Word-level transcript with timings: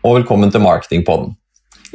Og 0.00 0.14
velkommen 0.16 0.48
til 0.48 0.62
Marketingpodden. 0.64 1.34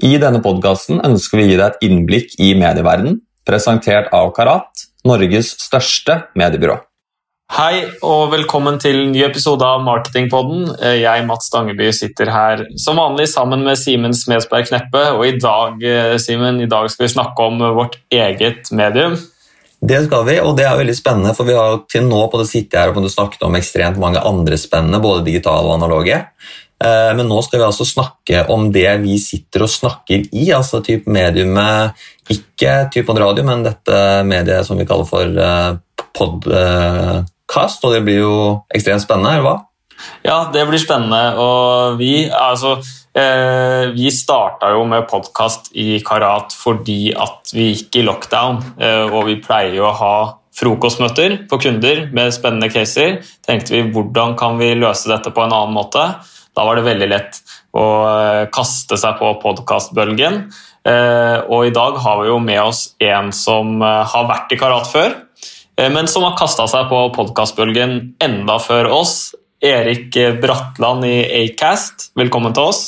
I 0.06 0.20
denne 0.22 0.38
podkasten 0.44 1.00
ønsker 1.08 1.40
vi 1.40 1.46
å 1.48 1.50
gi 1.50 1.56
deg 1.58 1.64
et 1.72 1.86
innblikk 1.88 2.36
i 2.38 2.52
medieverdenen, 2.54 3.16
presentert 3.50 4.12
av 4.14 4.30
Karat, 4.36 4.84
Norges 5.10 5.56
største 5.64 6.20
mediebyrå. 6.38 6.76
Hei 7.56 7.82
og 8.06 8.30
velkommen 8.36 8.78
til 8.82 9.08
en 9.08 9.12
ny 9.14 9.24
episode 9.26 9.66
av 9.66 9.82
Marketingpodden. 9.88 10.68
Jeg, 11.02 11.26
Mats 11.26 11.50
Stangeby, 11.50 11.90
sitter 11.98 12.30
her 12.30 12.62
som 12.82 13.02
vanlig 13.02 13.26
sammen 13.34 13.66
med 13.66 13.82
Simen 13.82 14.14
Smedsberg 14.14 14.70
Kneppe. 14.70 15.08
Og 15.18 15.26
i 15.26 15.38
dag, 15.42 15.82
Simen, 16.22 16.62
i 16.62 16.70
dag 16.70 16.92
skal 16.94 17.08
vi 17.08 17.16
snakke 17.16 17.50
om 17.50 17.72
vårt 17.80 17.98
eget 18.14 18.70
medium. 18.70 19.18
Det 19.86 20.06
skal 20.06 20.24
vi, 20.26 20.38
og 20.42 20.56
det 20.58 20.66
er 20.66 20.78
veldig 20.80 20.96
spennende, 20.98 21.34
for 21.38 21.46
vi 21.46 21.58
har 21.58 21.82
til 21.92 22.06
nå 22.08 22.22
på 22.32 22.40
det 22.42 22.48
sittet 22.50 22.80
her 22.80 22.94
og 22.94 23.10
snakket 23.12 23.44
om 23.46 23.58
ekstremt 23.58 24.00
mange 24.02 24.22
andre 24.22 24.58
spennende, 24.58 25.02
både 25.04 25.26
digitale 25.26 25.68
og 25.68 25.76
analoge. 25.76 26.22
Eh, 26.84 27.12
men 27.16 27.30
nå 27.30 27.40
skal 27.46 27.62
vi 27.62 27.68
altså 27.68 27.88
snakke 27.88 28.46
om 28.52 28.68
det 28.74 28.90
vi 29.04 29.20
sitter 29.22 29.64
og 29.64 29.72
snakker 29.72 30.28
i, 30.32 30.50
altså 30.52 30.82
type 30.84 31.08
mediumet 31.12 31.96
Ikke 32.34 32.90
type 32.92 33.14
radio, 33.16 33.46
men 33.48 33.64
dette 33.64 34.02
mediet 34.28 34.68
som 34.68 34.80
vi 34.80 34.88
kaller 34.90 35.08
for 35.08 35.40
podcast, 36.16 37.32
podkast, 37.46 37.86
og 37.86 37.94
det 37.94 38.04
blir 38.06 38.22
jo 38.24 38.36
ekstremt 38.74 39.04
spennende, 39.04 39.38
eller 39.38 39.46
hva? 39.46 39.56
Ja, 40.26 40.50
det 40.52 40.66
blir 40.68 40.82
spennende. 40.82 41.38
Og 41.40 41.98
vi, 42.00 42.28
altså, 42.30 42.78
eh, 43.16 43.92
vi 43.96 44.12
starta 44.12 44.72
jo 44.74 44.84
med 44.86 45.08
podkast 45.08 45.72
i 45.74 46.02
Karat 46.06 46.54
fordi 46.54 47.14
at 47.14 47.54
vi 47.54 47.72
gikk 47.74 47.96
i 47.96 48.06
lockdown. 48.06 48.60
Eh, 48.80 49.06
og 49.08 49.26
vi 49.30 49.40
pleier 49.42 49.76
jo 49.78 49.88
å 49.88 49.96
ha 49.96 50.16
frokostmøter 50.56 51.48
for 51.50 51.60
kunder 51.60 52.10
med 52.14 52.34
spennende 52.34 52.70
caser. 52.72 53.22
tenkte 53.46 53.76
vi 53.76 53.92
hvordan 53.92 54.38
kan 54.38 54.58
vi 54.58 54.74
løse 54.76 55.10
dette 55.10 55.32
på 55.32 55.44
en 55.44 55.54
annen 55.54 55.76
måte. 55.76 56.16
Da 56.56 56.64
var 56.64 56.80
det 56.80 56.86
veldig 56.86 57.08
lett 57.12 57.42
å 57.76 57.86
eh, 58.08 58.44
kaste 58.56 58.98
seg 59.00 59.18
på 59.20 59.34
podkastbølgen. 59.42 60.46
Eh, 60.88 61.38
og 61.52 61.68
i 61.68 61.74
dag 61.76 62.00
har 62.00 62.22
vi 62.22 62.30
jo 62.30 62.40
med 62.40 62.62
oss 62.64 62.88
en 63.04 63.34
som 63.36 63.82
eh, 63.84 64.04
har 64.14 64.30
vært 64.30 64.56
i 64.56 64.60
Karat 64.62 64.90
før, 64.92 65.22
men 65.92 66.08
som 66.08 66.24
har 66.24 66.38
kasta 66.40 66.70
seg 66.72 66.86
på 66.88 67.02
podkastbølgen 67.18 67.98
enda 68.24 68.56
før 68.64 68.88
oss. 68.96 69.34
Erik 69.60 70.16
Bratland 70.40 71.04
i 71.04 71.18
Acast, 71.42 72.14
velkommen 72.16 72.56
til 72.56 72.70
oss. 72.70 72.80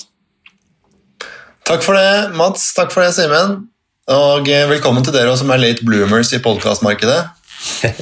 Takk 1.68 1.84
for 1.84 2.00
det, 2.00 2.32
Mats. 2.40 2.70
Takk 2.78 2.96
for 2.96 3.04
det, 3.04 3.12
Simen. 3.18 3.66
Og 4.08 4.48
velkommen 4.72 5.04
til 5.04 5.18
dere 5.20 5.36
som 5.36 5.52
er 5.52 5.66
late 5.66 5.84
bloomers 5.84 6.32
i 6.32 6.40
podkastmarkedet. 6.40 7.26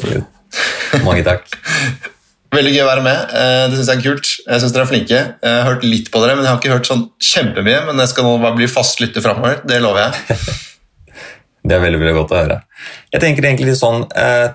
Mange 1.07 1.25
takk. 1.25 1.49
Veldig 2.55 2.71
gøy 2.71 2.83
å 2.85 2.87
være 2.87 3.03
med. 3.03 3.33
Eh, 3.35 3.63
det 3.67 3.79
synes 3.79 3.89
Jeg 3.91 3.99
er 3.99 4.05
kult. 4.05 4.29
Jeg 4.45 4.61
synes 4.61 4.75
dere 4.75 4.85
er 4.85 4.91
flinke. 4.91 5.17
Jeg 5.43 5.55
har 5.57 5.67
hørt 5.67 5.83
litt 5.83 6.11
på 6.11 6.21
dere, 6.23 6.37
men 6.37 6.45
jeg 6.45 6.53
har 6.53 6.61
ikke 6.61 6.77
hørt 6.77 6.87
sånn 6.89 7.03
kjempemye. 7.19 7.81
Men 7.89 7.99
jeg 7.99 8.13
skal 8.13 8.27
nå 8.27 8.37
bare 8.39 8.55
bli 8.55 8.69
fast 8.71 9.01
lytter 9.03 9.25
framover. 9.25 9.59
Det 9.67 9.81
lover 9.83 10.05
jeg. 10.05 10.39
Det 11.65 11.73
er 11.73 11.81
veldig 11.81 11.97
veldig 11.97 12.13
godt 12.13 12.31
å 12.35 12.37
høre. 12.37 12.55
Jeg 13.09 13.21
tenker 13.23 13.47
egentlig 13.47 13.71
litt 13.71 13.79
sånn, 13.79 14.03
eh, 14.13 14.51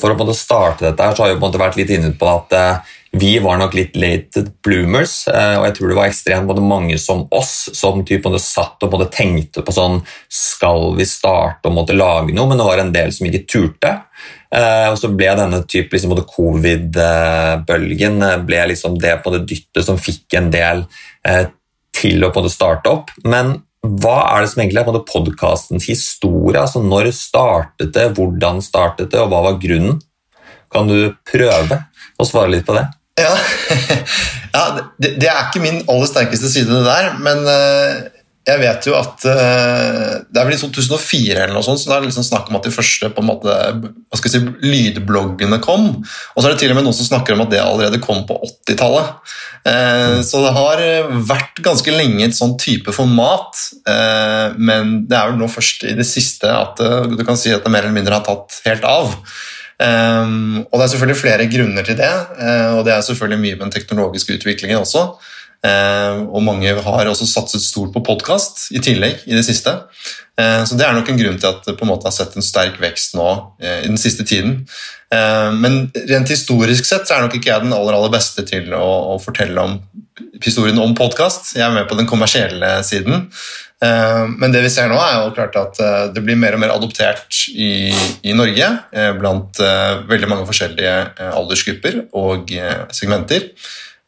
For 0.00 0.14
å 0.16 0.36
starte 0.36 0.86
dette 0.86 1.04
her, 1.04 1.14
så 1.14 1.24
har 1.24 1.34
jeg 1.34 1.40
vært 1.42 1.76
litt 1.76 1.90
inne 1.92 2.14
på 2.16 2.30
at 2.30 2.56
eh, 2.56 2.94
vi 3.16 3.38
var 3.38 3.58
nok 3.60 3.74
litt 3.76 3.96
late 4.00 4.42
bloomers, 4.64 5.28
eh, 5.30 5.54
og 5.58 5.68
jeg 5.68 5.74
tror 5.76 5.90
det 5.90 5.96
var 5.98 6.08
ekstremt 6.10 6.62
mange 6.64 6.96
som 6.98 7.24
oss 7.34 7.68
som 7.76 8.02
typ 8.06 8.26
satt 8.42 8.82
og 8.82 8.94
tenkte 9.14 9.62
på 9.62 9.74
sånn 9.74 10.00
Skal 10.32 10.96
vi 10.98 11.06
starte 11.06 11.70
og 11.70 11.76
måtte 11.76 11.94
lage 11.94 12.34
noe? 12.34 12.48
Men 12.50 12.58
det 12.58 12.66
var 12.66 12.82
en 12.82 12.94
del 12.94 13.12
som 13.14 13.28
ikke 13.28 13.44
turte. 13.46 13.92
Eh, 14.54 14.88
og 14.90 14.98
så 14.98 15.12
ble 15.14 15.30
denne 15.38 15.62
type 15.62 15.94
liksom, 15.94 16.16
covid-bølgen 16.34 18.24
ble 18.46 18.64
liksom 18.72 18.98
det 18.98 19.18
på 19.22 19.34
det 19.34 19.44
dyttet 19.50 19.86
som 19.86 20.00
fikk 20.00 20.38
en 20.40 20.50
del 20.54 20.82
eh, 21.28 21.46
til 21.94 22.26
å 22.26 22.32
på 22.34 22.42
starte 22.50 22.90
opp. 22.90 23.14
Men 23.22 23.60
hva 23.84 24.16
er 24.32 24.42
det 24.42 24.50
som 24.50 24.64
egentlig 24.64 24.82
er 24.82 25.06
podkastens 25.06 25.86
historie? 25.86 26.58
Altså, 26.58 26.82
når 26.82 27.12
startet 27.14 27.94
det, 27.94 28.10
hvordan 28.16 28.62
startet 28.64 29.12
det, 29.12 29.20
og 29.20 29.30
hva 29.30 29.44
var 29.50 29.62
grunnen? 29.62 30.00
Kan 30.72 30.88
du 30.90 31.12
prøve 31.28 31.84
å 32.18 32.26
svare 32.26 32.50
litt 32.56 32.66
på 32.66 32.74
det? 32.74 32.88
Ja, 33.20 33.36
ja 34.56 34.64
det, 34.98 35.14
det, 35.20 35.30
er 35.30 35.46
ikke 35.46 35.62
min 35.62 35.82
aller 35.86 36.10
sterkeste 36.10 36.50
side, 36.50 36.70
det 36.70 36.84
der. 36.86 37.12
Men 37.22 37.44
uh, 37.46 38.22
jeg 38.44 38.60
vet 38.60 38.88
jo 38.88 38.96
at 38.98 39.22
uh, 39.28 40.08
det 40.26 40.40
er 40.40 40.48
vel 40.48 40.56
i 40.56 40.60
2004 40.60 41.36
eller 41.36 41.54
noe 41.54 41.64
sånt, 41.64 41.80
så 41.80 41.92
det 41.92 41.96
er 41.96 42.08
liksom 42.08 42.26
snakk 42.26 42.50
om 42.50 42.58
at 42.58 42.66
de 42.66 42.74
første 42.74 43.12
på 43.14 43.22
en 43.22 43.30
måte, 43.30 43.54
hva 43.54 44.20
skal 44.20 44.32
jeg 44.32 44.42
si, 44.42 44.66
lydbloggene 44.66 45.60
kom. 45.64 45.88
Og 46.02 46.38
så 46.40 46.48
er 46.48 46.56
det 46.56 46.60
til 46.64 46.74
og 46.74 46.80
med 46.80 46.88
noen 46.88 46.98
som 46.98 47.08
snakker 47.08 47.36
om 47.36 47.46
at 47.46 47.54
det 47.54 47.62
allerede 47.62 48.02
kom 48.02 48.26
på 48.28 48.40
80-tallet. 48.50 49.14
Uh, 49.62 50.18
mm. 50.18 50.26
Så 50.26 50.42
det 50.42 50.52
har 50.58 50.84
vært 51.30 51.64
ganske 51.64 51.94
lenge 51.94 52.26
et 52.26 52.36
sånn 52.36 52.58
type 52.60 52.92
format, 52.94 53.62
men 54.58 54.94
det 55.08 55.16
er 55.16 55.30
vel 55.30 55.38
nå 55.38 55.46
først 55.52 55.86
i 55.86 55.94
det 55.96 56.06
siste 56.08 56.50
at 56.50 56.80
du 57.14 57.20
kan 57.26 57.38
si 57.38 57.52
at 57.54 57.62
det 57.64 57.70
mer 57.72 57.86
eller 57.86 57.94
mindre 57.96 58.18
har 58.18 58.26
tatt 58.26 58.58
helt 58.66 58.86
av. 58.88 59.14
Um, 59.74 60.62
og 60.70 60.78
Det 60.78 60.84
er 60.84 60.90
selvfølgelig 60.92 61.20
flere 61.20 61.46
grunner 61.50 61.82
til 61.82 61.96
det, 61.98 62.12
uh, 62.38 62.78
og 62.78 62.84
det 62.86 62.92
er 62.94 63.00
selvfølgelig 63.00 63.40
mye 63.40 63.54
med 63.56 63.64
den 63.66 63.74
teknologiske 63.74 64.36
utviklingen 64.38 64.78
også. 64.78 65.08
Uh, 65.64 66.28
og 66.36 66.42
mange 66.44 66.68
har 66.68 67.08
også 67.08 67.26
satset 67.26 67.62
stort 67.62 67.92
på 67.92 68.02
podkast 68.04 68.68
i 68.70 68.78
tillegg 68.78 69.24
i 69.26 69.34
det 69.34 69.44
siste. 69.44 69.72
Uh, 70.38 70.62
så 70.62 70.78
det 70.78 70.86
er 70.86 70.94
nok 70.94 71.08
en 71.10 71.18
grunn 71.18 71.40
til 71.40 71.50
at 71.50 71.66
det 71.66 71.74
på 71.78 71.86
en 71.86 71.90
måte 71.90 72.06
har 72.06 72.14
sett 72.14 72.36
en 72.36 72.44
sterk 72.44 72.78
vekst 72.82 73.16
nå 73.18 73.30
i 73.62 73.88
den 73.88 73.98
siste 73.98 74.24
tiden. 74.24 74.66
men 75.62 75.92
rent 76.08 76.28
historisk 76.28 76.84
sett 76.84 77.06
så 77.06 77.14
er 77.14 77.20
nok 77.22 77.34
ikke 77.36 77.50
jeg 77.52 77.62
den 77.62 77.72
aller, 77.72 77.94
aller 77.94 78.10
beste 78.10 78.42
til 78.42 78.72
å, 78.74 79.14
å 79.14 79.18
fortelle 79.22 79.62
om 79.62 79.76
historien 80.42 80.78
om 80.82 80.94
podkast. 80.94 81.54
Jeg 81.54 81.62
er 81.66 81.74
med 81.74 81.86
på 81.86 81.94
den 81.94 82.08
kommersielle 82.10 82.82
siden. 82.82 83.28
Eh, 83.84 84.24
men 84.38 84.54
det 84.54 84.62
vi 84.64 84.72
ser 84.72 84.90
nå, 84.90 84.98
er 85.00 85.16
jo 85.18 85.32
klart 85.36 85.56
at 85.58 85.80
eh, 85.82 86.02
det 86.14 86.22
blir 86.24 86.38
mer 86.40 86.56
og 86.56 86.62
mer 86.62 86.74
adoptert 86.74 87.40
i, 87.50 87.90
i 88.24 88.36
Norge 88.36 88.68
eh, 88.94 89.10
blant 89.18 89.60
veldig 90.08 90.30
mange 90.30 90.46
forskjellige 90.48 90.94
aldersgrupper 91.34 92.04
og 92.16 92.52
segmenter. 92.94 93.50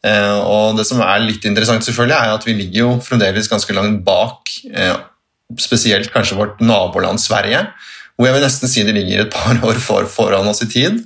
Og 0.06 0.76
det 0.78 0.84
som 0.86 1.00
er 1.02 1.24
litt 1.24 1.44
interessant, 1.48 1.82
selvfølgelig, 1.82 2.14
er 2.14 2.34
at 2.36 2.44
vi 2.46 2.54
ligger 2.54 2.78
jo 2.78 2.90
fremdeles 3.02 3.48
ganske 3.50 3.74
langt 3.74 4.04
bak 4.06 4.52
spesielt 5.58 6.12
kanskje 6.14 6.36
vårt 6.38 6.60
naboland 6.62 7.18
Sverige. 7.18 7.64
Hvor 8.16 8.30
jeg 8.30 8.36
vil 8.36 8.46
nesten 8.46 8.70
si 8.72 8.84
det 8.86 8.94
ligger 8.96 9.26
et 9.26 9.34
par 9.34 9.58
år 9.68 9.80
for, 9.82 10.06
foran 10.08 10.48
oss 10.48 10.62
i 10.64 10.70
tid. 10.72 11.02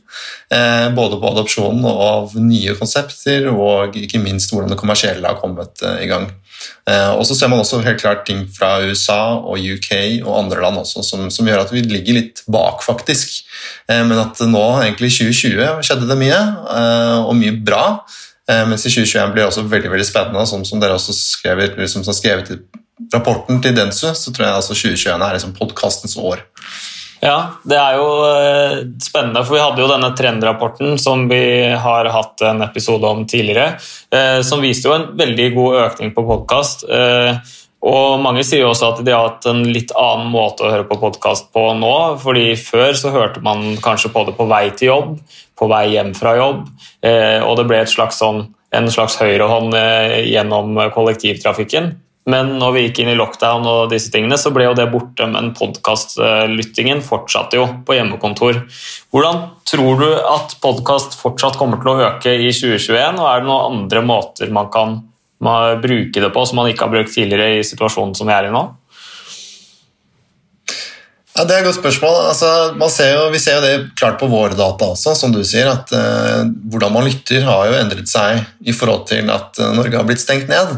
både 0.94 1.18
på 1.18 1.30
adopsjonen 1.30 1.84
av 1.90 2.36
nye 2.38 2.74
konsepter 2.78 3.48
og 3.50 3.96
ikke 3.98 4.22
minst 4.22 4.50
hvordan 4.50 4.70
det 4.70 4.78
kommersielle 4.78 5.26
har 5.26 5.38
kommet 5.42 5.82
i 6.02 6.06
gang. 6.10 6.30
Eh, 6.88 7.10
og 7.14 7.22
så 7.28 7.36
ser 7.36 7.50
man 7.50 7.62
også 7.62 7.80
helt 7.84 8.00
klart 8.02 8.24
ting 8.28 8.42
fra 8.52 8.78
USA 8.84 9.36
og 9.38 9.60
UK 9.60 9.92
og 10.24 10.34
andre 10.42 10.60
land 10.64 10.80
også 10.80 11.04
som, 11.06 11.28
som 11.32 11.48
gjør 11.48 11.64
at 11.64 11.72
vi 11.72 11.84
ligger 11.86 12.18
litt 12.18 12.42
bak, 12.50 12.84
faktisk. 12.84 13.40
Eh, 13.88 14.02
men 14.06 14.18
at 14.20 14.40
nå, 14.44 14.64
egentlig 14.82 15.12
i 15.12 15.30
2020, 15.30 15.84
skjedde 15.86 16.10
det 16.10 16.18
mye, 16.20 16.40
eh, 16.74 17.18
og 17.22 17.36
mye 17.38 17.56
bra. 17.56 17.84
Mens 18.66 18.82
i 18.82 18.90
2021 18.90 19.30
blir 19.30 19.44
det 19.44 19.50
også 19.52 19.62
veldig 19.70 19.90
veldig 19.92 20.04
spennende, 20.08 20.42
som, 20.50 20.64
som 20.66 20.80
dere 20.82 20.96
også 20.96 21.14
skrev, 21.14 21.60
liksom, 21.78 22.02
som 22.02 22.16
skrevet 22.16 22.48
i 22.50 22.56
rapporten 23.14 23.60
til 23.62 23.76
Densu, 23.76 24.08
så 24.10 24.32
tror 24.34 24.48
jeg 24.48 24.56
altså 24.56 24.74
2021 24.74 25.22
er 25.22 25.36
liksom 25.36 25.52
podkastens 25.54 26.16
år. 26.18 26.42
Ja, 27.20 27.36
det 27.68 27.76
er 27.76 27.98
jo 28.00 28.04
eh, 28.24 28.76
spennende, 29.04 29.42
for 29.44 29.58
vi 29.58 29.60
hadde 29.60 29.82
jo 29.82 29.88
denne 29.90 30.08
trendrapporten 30.16 30.96
som 31.00 31.26
vi 31.28 31.68
har 31.76 32.08
hatt 32.14 32.40
en 32.48 32.64
episode 32.64 33.04
om 33.04 33.26
tidligere, 33.28 33.74
eh, 34.08 34.38
som 34.46 34.64
viste 34.64 34.88
jo 34.88 34.94
en 34.96 35.10
veldig 35.20 35.50
god 35.52 35.76
økning 35.82 36.14
på 36.16 36.24
podkast. 36.24 36.86
Eh, 36.88 37.36
og 37.84 38.22
mange 38.24 38.44
sier 38.44 38.64
jo 38.64 38.72
også 38.72 38.94
at 38.94 39.04
de 39.04 39.12
har 39.12 39.28
hatt 39.28 39.50
en 39.52 39.60
litt 39.68 39.92
annen 39.96 40.32
måte 40.32 40.64
å 40.64 40.72
høre 40.72 40.88
på 40.88 40.96
podkast 41.00 41.52
på 41.52 41.66
nå. 41.76 41.94
fordi 42.24 42.54
Før 42.60 42.96
så 42.96 43.12
hørte 43.12 43.44
man 43.44 43.76
kanskje 43.84 44.12
på 44.16 44.24
det 44.28 44.36
på 44.40 44.48
vei 44.48 44.66
til 44.72 44.88
jobb, 44.88 45.14
på 45.56 45.68
vei 45.68 45.86
hjem 45.92 46.12
fra 46.16 46.34
jobb, 46.36 46.66
og 47.44 47.54
det 47.56 47.64
ble 47.68 47.80
slags 47.88 48.20
sånn, 48.20 48.42
en 48.76 48.92
slags 48.92 49.16
høyrehånd 49.20 49.72
gjennom 50.28 50.76
kollektivtrafikken. 50.92 51.94
Men 52.28 52.52
når 52.60 52.74
vi 52.74 52.82
gikk 52.84 53.00
inn 53.00 53.12
i 53.14 53.16
lockdown, 53.16 53.64
og 53.64 53.92
disse 53.92 54.10
tingene, 54.12 54.36
så 54.38 54.52
ble 54.52 54.66
jo 54.66 54.74
det 54.76 54.90
borte, 54.92 55.24
men 55.30 55.54
podkastlyttingen 55.56 57.00
fortsatte 57.04 57.56
jo 57.56 57.64
på 57.86 57.96
hjemmekontor. 57.96 58.60
Hvordan 59.10 59.46
tror 59.68 60.02
du 60.02 60.08
at 60.18 60.58
podkast 60.60 61.16
fortsatt 61.20 61.56
kommer 61.58 61.80
til 61.80 61.94
å 61.94 62.10
øke 62.10 62.34
i 62.36 62.50
2021, 62.52 63.22
og 63.22 63.30
er 63.30 63.40
det 63.40 63.48
noen 63.48 63.80
andre 63.80 64.04
måter 64.04 64.52
man 64.52 64.68
kan 64.74 65.00
bruke 65.40 66.20
det 66.20 66.28
på 66.34 66.44
som 66.44 66.60
man 66.60 66.68
ikke 66.68 66.84
har 66.84 66.92
brukt 66.92 67.14
tidligere 67.14 67.56
i 67.56 67.64
situasjonen 67.64 68.12
som 68.18 68.28
vi 68.28 68.36
er 68.36 68.50
i 68.50 68.52
nå? 68.52 68.66
Ja, 71.40 71.44
Det 71.46 71.54
er 71.54 71.62
et 71.62 71.68
godt 71.70 71.78
spørsmål. 71.78 72.16
Altså, 72.28 72.88
ser 72.92 73.14
jo, 73.14 73.28
vi 73.32 73.38
ser 73.40 73.56
jo 73.56 73.64
det 73.64 73.90
klart 73.96 74.18
på 74.20 74.28
våre 74.28 74.52
data 74.58 74.90
også, 74.92 75.14
som 75.16 75.32
du 75.32 75.40
sier. 75.46 75.70
at 75.70 75.88
uh, 75.94 76.44
Hvordan 76.68 76.92
man 76.92 77.06
lytter, 77.06 77.46
har 77.46 77.70
jo 77.70 77.78
endret 77.78 78.10
seg 78.10 78.42
i 78.60 78.74
forhold 78.76 79.06
til 79.08 79.30
at 79.32 79.56
uh, 79.62 79.70
Norge 79.72 79.96
har 79.96 80.04
blitt 80.04 80.20
stengt 80.20 80.50
ned. 80.50 80.74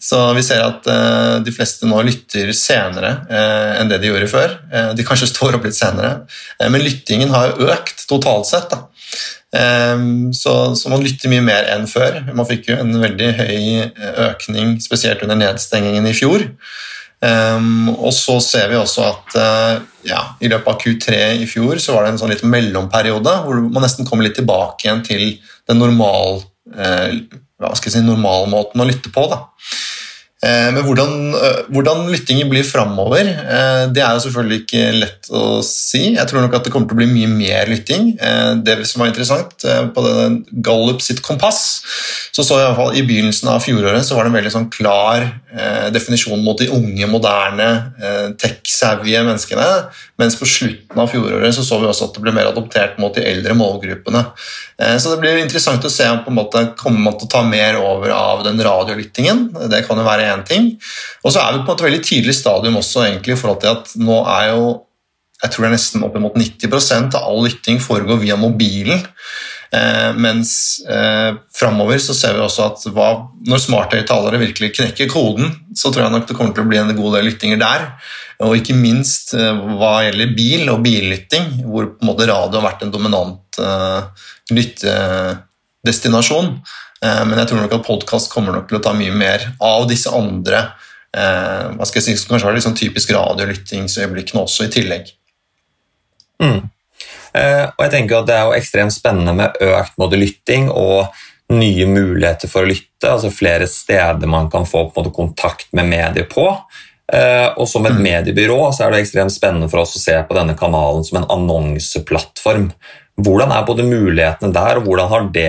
Så 0.00 0.18
vi 0.36 0.44
ser 0.44 0.62
at 0.64 0.86
uh, 0.88 1.38
de 1.44 1.52
fleste 1.52 1.88
nå 1.88 1.98
lytter 2.06 2.54
senere 2.56 3.12
uh, 3.28 3.80
enn 3.80 3.90
det 3.90 4.00
de 4.00 4.08
gjorde 4.08 4.30
før. 4.32 4.54
Uh, 4.72 4.92
de 4.96 5.04
kanskje 5.06 5.28
står 5.28 5.58
opp 5.58 5.66
litt 5.68 5.76
senere, 5.76 6.22
men 6.62 6.80
lyttingen 6.80 7.34
har 7.34 7.58
økt 7.74 8.06
totalt 8.08 8.48
sett. 8.48 8.72
Så, 9.50 10.52
så, 10.78 10.90
man 10.92 11.02
lytter 11.02 11.30
mye 11.32 11.42
mer 11.42 11.66
enn 11.72 11.88
før. 11.90 12.20
Man 12.38 12.46
fikk 12.46 12.68
jo 12.70 12.76
en 12.78 12.94
veldig 13.02 13.30
høy 13.34 13.56
økning, 14.28 14.76
spesielt 14.84 15.24
under 15.26 15.40
nedstengingen 15.40 16.06
i 16.06 16.14
fjor. 16.14 16.44
Um, 17.20 17.90
og 18.00 18.14
så 18.16 18.38
ser 18.40 18.70
vi 18.70 18.78
også 18.80 19.02
at 19.04 19.34
uh, 19.36 19.82
ja, 20.08 20.22
i 20.40 20.48
løpet 20.48 20.70
av 20.72 20.78
Q3 20.80 21.18
i 21.42 21.48
fjor 21.48 21.76
så 21.82 21.92
var 21.92 22.06
det 22.06 22.14
en 22.14 22.20
sånn 22.22 22.32
litt 22.32 22.46
mellomperiode 22.48 23.34
hvor 23.44 23.60
man 23.66 23.84
nesten 23.84 24.08
kommer 24.08 24.24
litt 24.24 24.38
tilbake 24.38 24.86
igjen 24.86 25.02
til 25.04 25.26
den 25.68 25.82
normal, 25.82 26.40
uh, 26.72 27.10
hva 27.60 27.74
skal 27.76 27.90
jeg 27.90 27.98
si, 27.98 28.06
normalmåten 28.06 28.80
å 28.80 28.88
lytte 28.88 29.12
på. 29.12 29.26
Da. 29.28 29.42
Eh, 30.40 30.70
men 30.72 30.80
hvordan, 30.86 31.34
eh, 31.36 31.58
hvordan 31.68 32.06
lyttingen 32.08 32.48
blir 32.48 32.64
framover, 32.64 33.28
eh, 33.28 33.82
det 33.92 34.00
er 34.00 34.14
jo 34.16 34.22
selvfølgelig 34.24 34.60
ikke 34.62 34.84
lett 34.96 35.28
å 35.28 35.60
si. 35.64 36.14
Jeg 36.14 36.26
tror 36.30 36.40
nok 36.40 36.54
at 36.56 36.64
det 36.64 36.72
kommer 36.72 36.88
til 36.88 36.96
å 36.96 37.00
bli 37.02 37.10
mye 37.10 37.28
mer 37.28 37.68
lytting. 37.68 38.14
Det 38.64 38.78
som 38.88 39.02
var 39.02 39.10
interessant 39.10 39.60
på 39.94 40.02
Gallup 40.64 41.02
sitt 41.04 41.20
kompass, 41.22 41.82
så 42.32 42.44
så 42.44 42.56
jeg 42.56 42.64
i, 42.64 42.68
hvert 42.70 42.78
fall 42.78 42.96
i 42.96 43.04
begynnelsen 43.04 43.50
av 43.52 43.60
fjoråret 43.60 44.06
så 44.06 44.16
var 44.16 44.24
det 44.24 44.30
en 44.32 44.38
veldig 44.38 44.52
sånn 44.54 44.70
klar 44.72 45.26
definisjon 45.92 46.40
mot 46.44 46.56
de 46.58 46.70
unge, 46.72 47.06
moderne, 47.10 47.68
tech-savvy 48.38 49.16
menneskene. 49.18 49.66
Mens 50.20 50.36
på 50.38 50.46
slutten 50.48 51.00
av 51.00 51.10
fjoråret 51.10 51.54
så, 51.54 51.64
så 51.66 51.80
vi 51.82 51.88
også 51.90 52.08
at 52.08 52.16
det 52.16 52.24
ble 52.24 52.32
mer 52.32 52.50
adoptert 52.52 52.98
mot 53.02 53.14
de 53.14 53.24
eldre 53.26 53.56
målgruppene. 53.58 54.24
Så 55.00 55.12
det 55.12 55.20
blir 55.20 55.40
interessant 55.42 55.84
å 55.84 55.92
se 55.92 56.06
om 56.08 56.22
på 56.24 56.32
en 56.32 56.38
måte 56.38 56.64
kommer 56.80 57.04
man 57.08 57.18
til 57.18 57.28
å 57.28 57.34
ta 57.34 57.42
mer 57.44 57.80
over 57.80 58.14
av 58.14 58.44
den 58.46 58.62
radiolyttingen. 58.62 59.48
Det 59.72 59.84
kan 59.88 60.00
jo 60.00 60.06
være 60.06 60.29
én 60.30 60.44
ting. 60.46 60.70
Og 61.24 61.34
så 61.34 61.42
er 61.42 61.56
vi 61.56 61.66
på 61.66 61.76
et 61.76 61.84
veldig 61.88 62.04
tydelig 62.06 62.36
stadium 62.38 62.78
også 62.80 63.06
egentlig 63.08 63.36
i 63.36 63.40
forhold 63.40 63.60
til 63.64 63.74
at 63.76 63.92
nå 64.00 64.22
er 64.38 64.54
jo 64.54 64.70
jeg 65.40 65.52
tror 65.52 65.64
det 65.64 65.68
er 65.70 65.78
nesten 65.78 66.02
oppimot 66.04 66.34
90% 66.36 67.14
av 67.16 67.22
all 67.30 67.46
lytting 67.46 67.78
foregår 67.80 68.18
via 68.20 68.36
mobilen. 68.36 69.00
Eh, 69.72 70.10
mens 70.18 70.80
eh, 70.84 71.30
framover 71.54 71.98
så 72.02 72.14
ser 72.16 72.34
vi 72.36 72.42
også 72.44 72.64
at 72.66 72.82
hva, 72.92 73.06
når 73.48 73.62
smarthøyttalere 73.62 74.40
virkelig 74.42 74.72
knekker 74.76 75.08
koden, 75.08 75.48
så 75.72 75.88
tror 75.88 76.04
jeg 76.04 76.12
nok 76.12 76.26
det 76.28 76.36
kommer 76.36 76.52
til 76.56 76.64
å 76.66 76.70
bli 76.70 76.80
en 76.80 76.92
god 76.98 77.16
del 77.16 77.24
lyttinger 77.30 77.58
der. 77.62 77.80
Og 78.44 78.56
ikke 78.58 78.76
minst 78.76 79.34
eh, 79.38 79.54
hva 79.78 79.94
gjelder 80.04 80.36
bil 80.36 80.62
og 80.74 80.82
billytting, 80.84 81.44
hvor 81.64 81.84
på 81.94 82.00
en 82.02 82.10
måte 82.10 82.28
radio 82.28 82.56
har 82.58 82.68
vært 82.68 82.82
en 82.84 82.92
dominant 82.92 83.60
eh, 83.62 84.00
lyttedestinasjon. 84.58 86.46
Eh, 86.58 86.60
men 87.00 87.38
jeg 87.40 87.48
tror 87.48 87.62
nok 87.62 87.74
at 87.78 87.86
podkast 87.86 88.28
kommer 88.28 88.52
nok 88.52 88.66
til 88.68 88.76
å 88.76 88.82
ta 88.84 88.90
mye 88.92 89.14
mer 89.16 89.46
av 89.64 89.86
disse 89.88 90.10
andre 90.12 90.66
eh, 91.16 91.70
hva 91.76 91.86
skal 91.86 92.00
jeg 92.00 92.06
si, 92.08 92.18
som 92.20 92.34
kanskje 92.34 92.48
har 92.48 92.56
litt 92.56 92.66
sånn 92.66 92.78
typisk 92.78 93.14
radiolyttingsøyeblikkene 93.16 94.44
også, 94.44 94.66
i 94.66 94.74
tillegg. 94.74 95.10
Mm. 96.42 96.60
Eh, 97.36 97.64
og 97.66 97.82
jeg 97.84 97.92
tenker 97.92 98.18
at 98.18 98.28
Det 98.28 98.36
er 98.36 98.46
jo 98.48 98.54
ekstremt 98.56 98.94
spennende 98.94 99.34
med 99.36 99.58
økt 99.62 99.98
både 100.00 100.18
lytting 100.18 100.70
og 100.72 101.10
nye 101.52 101.86
muligheter 101.90 102.50
for 102.50 102.64
å 102.64 102.70
lytte. 102.70 103.10
altså 103.10 103.32
Flere 103.34 103.68
steder 103.70 104.30
man 104.30 104.50
kan 104.50 104.68
få 104.68 104.86
på 104.94 105.04
kontakt 105.14 105.70
med 105.76 105.90
medier 105.90 106.28
på. 106.30 106.46
Og 107.10 107.66
Som 107.66 107.88
et 107.88 107.96
mm. 107.96 108.04
mediebyrå 108.04 108.68
så 108.70 108.84
er 108.84 108.92
det 108.92 109.00
ekstremt 109.02 109.34
spennende 109.34 109.66
for 109.66 109.82
oss 109.82 109.96
å 109.98 110.02
se 110.02 110.14
på 110.28 110.36
denne 110.36 110.54
kanalen 110.54 111.02
som 111.02 111.18
en 111.18 111.26
annonseplattform. 111.34 112.68
Hvordan 113.18 113.50
er 113.50 113.66
både 113.66 113.82
mulighetene 113.88 114.54
der, 114.54 114.78
og 114.78 114.86
hvordan 114.86 115.10
har 115.10 115.26
det 115.34 115.48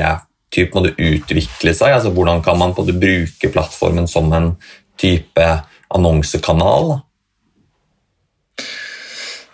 type 0.54 0.76
måte 0.76 0.96
utvikle 0.98 1.74
seg? 1.76 1.96
Altså, 1.96 2.12
hvordan 2.14 2.44
kan 2.46 2.60
man 2.60 2.76
både 2.78 2.96
bruke 2.98 3.52
plattformen 3.54 4.10
som 4.12 4.32
en 4.36 4.54
type 5.02 5.48
annonsekanal? 5.92 7.00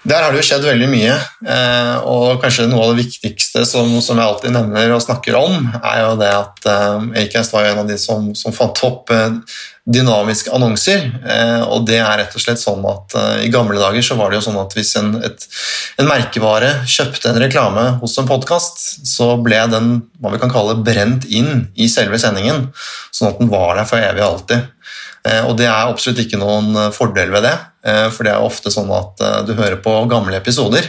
Der 0.07 0.23
har 0.23 0.31
det 0.31 0.39
jo 0.39 0.47
skjedd 0.47 0.63
veldig 0.63 0.87
mye, 0.87 1.15
eh, 1.51 1.95
og 2.07 2.37
kanskje 2.39 2.67
noe 2.69 2.85
av 2.85 2.93
det 2.93 3.03
viktigste 3.03 3.65
som, 3.67 3.89
som 4.03 4.19
jeg 4.19 4.23
alltid 4.29 4.53
nevner 4.55 4.93
og 4.95 5.03
snakker 5.03 5.35
om, 5.35 5.65
er 5.81 6.03
jo 6.05 6.13
det 6.21 6.29
at 6.31 6.67
eh, 6.71 7.07
Acast 7.25 7.55
var 7.55 7.67
en 7.67 7.81
av 7.81 7.89
de 7.89 7.97
som, 7.99 8.29
som 8.37 8.55
fant 8.55 8.83
opp 8.87 9.11
eh, 9.11 9.35
dynamiske 9.87 10.51
annonser. 10.51 11.05
Og 11.71 11.85
det 11.87 12.01
er 12.01 12.17
rett 12.19 12.33
og 12.35 12.43
slett 12.43 12.59
sånn 12.59 12.83
at 12.89 13.13
I 13.45 13.47
gamle 13.53 13.79
dager 13.79 14.03
så 14.03 14.17
var 14.19 14.29
det 14.29 14.41
jo 14.41 14.45
sånn 14.49 14.59
at 14.59 14.73
hvis 14.75 14.91
en, 14.99 15.13
et, 15.23 15.45
en 16.01 16.09
merkevare 16.09 16.73
kjøpte 16.83 17.31
en 17.31 17.39
reklame 17.39 17.85
hos 18.01 18.17
en 18.19 18.27
podkast, 18.27 18.83
så 19.07 19.29
ble 19.39 19.61
den 19.71 19.93
hva 20.19 20.33
vi 20.33 20.41
kan 20.43 20.51
kalle 20.51 20.75
brent 20.83 21.29
inn 21.31 21.69
i 21.79 21.87
selve 21.87 22.19
sendingen, 22.19 22.67
sånn 23.15 23.31
at 23.31 23.39
den 23.39 23.53
var 23.53 23.79
der 23.79 23.87
for 23.87 24.03
evig 24.03 24.25
og 24.25 24.33
alltid. 24.33 24.67
Og 25.47 25.55
Det 25.59 25.65
er 25.67 25.87
absolutt 25.87 26.19
ikke 26.23 26.39
noen 26.39 26.91
fordel 26.95 27.31
ved 27.31 27.47
det. 27.47 27.55
Eh, 27.87 28.07
for 28.11 28.27
det 28.27 28.33
er 28.33 28.43
ofte 28.43 28.71
sånn 28.73 28.89
at 28.93 29.21
eh, 29.23 29.41
du 29.47 29.55
hører 29.57 29.79
på 29.83 29.93
gamle 30.11 30.37
episoder, 30.39 30.87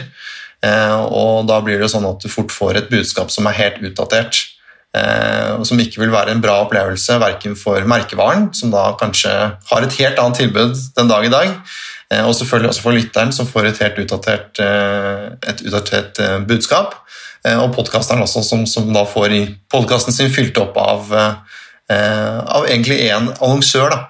eh, 0.65 0.95
og 0.99 1.47
da 1.49 1.59
blir 1.63 1.79
det 1.79 1.91
sånn 1.91 2.07
at 2.09 2.23
du 2.23 2.31
fort 2.31 2.51
får 2.53 2.79
et 2.79 2.89
budskap 2.91 3.31
som 3.33 3.47
er 3.49 3.59
helt 3.59 3.83
utdatert. 3.91 4.41
Og 4.89 5.67
som 5.69 5.77
ikke 5.77 6.01
vil 6.01 6.09
være 6.09 6.33
en 6.33 6.41
bra 6.41 6.55
opplevelse 6.63 7.19
verken 7.21 7.53
for 7.59 7.83
merkevaren, 7.85 8.47
som 8.57 8.71
da 8.73 8.87
kanskje 8.97 9.33
har 9.69 9.85
et 9.85 9.97
helt 9.99 10.17
annet 10.17 10.39
tilbud 10.41 10.73
den 10.97 11.11
dag 11.11 11.27
i 11.27 11.29
dag, 11.29 11.51
og 12.23 12.33
selvfølgelig 12.33 12.71
også 12.71 12.85
for 12.87 12.97
lytteren, 12.97 13.33
som 13.35 13.45
får 13.45 13.69
et 13.69 13.81
helt 13.83 13.99
utdatert, 14.01 14.61
et 15.45 15.61
utdatert 15.61 16.23
budskap. 16.49 16.95
Og 17.45 17.69
podkasteren 17.75 18.25
også, 18.25 18.41
som, 18.47 18.65
som 18.65 18.89
da 18.95 19.05
får 19.05 19.35
podkasten 19.69 20.15
sin 20.15 20.33
fylt 20.33 20.57
opp 20.57 20.81
av 20.81 21.13
Eh, 21.13 21.35
av 21.89 22.67
egentlig 22.67 22.99
én 23.09 23.31
annonsør. 23.39 23.89
Da. 23.89 24.09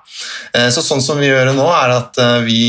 Eh, 0.53 0.67
så 0.73 0.81
sånn 0.83 1.01
som 1.03 1.19
vi 1.19 1.29
gjør 1.29 1.49
det 1.49 1.55
nå, 1.57 1.65
er 1.71 1.93
at 1.93 2.19
eh, 2.21 2.37
vi 2.47 2.61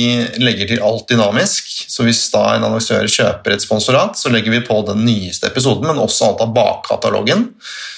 legger 0.43 0.69
til 0.71 0.83
alt 0.85 1.09
dynamisk. 1.11 1.71
Så 1.91 2.05
hvis 2.07 2.23
da 2.33 2.45
en 2.55 2.67
annonsør 2.69 3.09
kjøper 3.11 3.57
et 3.57 3.65
sponsorat, 3.65 4.19
så 4.19 4.33
legger 4.33 4.55
vi 4.55 4.63
på 4.67 4.81
den 4.89 5.03
nyeste 5.07 5.51
episoden, 5.51 5.89
men 5.89 6.03
også 6.03 6.31
alt 6.31 6.45
av 6.45 6.53
bakkatalogen, 6.57 7.49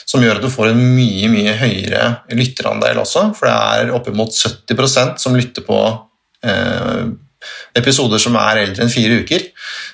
som 0.09 0.25
gjør 0.25 0.41
at 0.41 0.47
du 0.47 0.53
får 0.53 0.73
en 0.73 0.85
mye 0.97 1.31
mye 1.32 1.56
høyere 1.59 2.06
lytterandel 2.37 3.03
også. 3.03 3.29
For 3.38 3.49
det 3.49 3.58
er 3.82 3.94
oppimot 3.97 4.37
70% 4.37 5.20
som 5.23 5.37
lytter 5.38 5.67
på 5.67 5.79
episoder 7.79 8.21
som 8.21 8.37
er 8.41 8.65
eldre 8.67 8.85
enn 8.85 8.93
fire 8.93 9.23
uker. 9.23 9.49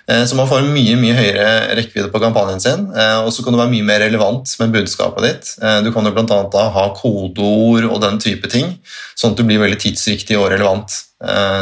Eh, 0.09 0.25
så 0.27 0.37
man 0.37 0.49
får 0.49 0.63
en 0.63 0.71
mye 0.73 0.97
mye 1.01 1.17
høyere 1.17 1.49
rekkevidde 1.79 2.13
på 2.13 2.23
kampanjen 2.23 2.63
sin. 2.63 2.87
Eh, 2.95 3.19
og 3.23 3.33
så 3.35 3.45
kan 3.45 3.55
du 3.55 3.61
være 3.61 3.73
mye 3.75 3.87
mer 3.87 4.03
relevant 4.07 4.55
med 4.63 4.73
budskapet 4.75 5.27
ditt. 5.27 5.51
Eh, 5.63 5.81
du 5.85 5.93
kan 5.95 6.09
jo 6.09 6.15
bl.a. 6.17 6.65
ha 6.79 6.87
kodeord 6.97 7.91
og 7.91 8.01
den 8.05 8.19
type 8.23 8.51
ting, 8.51 8.73
sånn 9.19 9.35
at 9.35 9.41
du 9.41 9.47
blir 9.47 9.63
veldig 9.63 9.81
tidsriktig 9.85 10.41
og 10.41 10.51
relevant. 10.55 11.05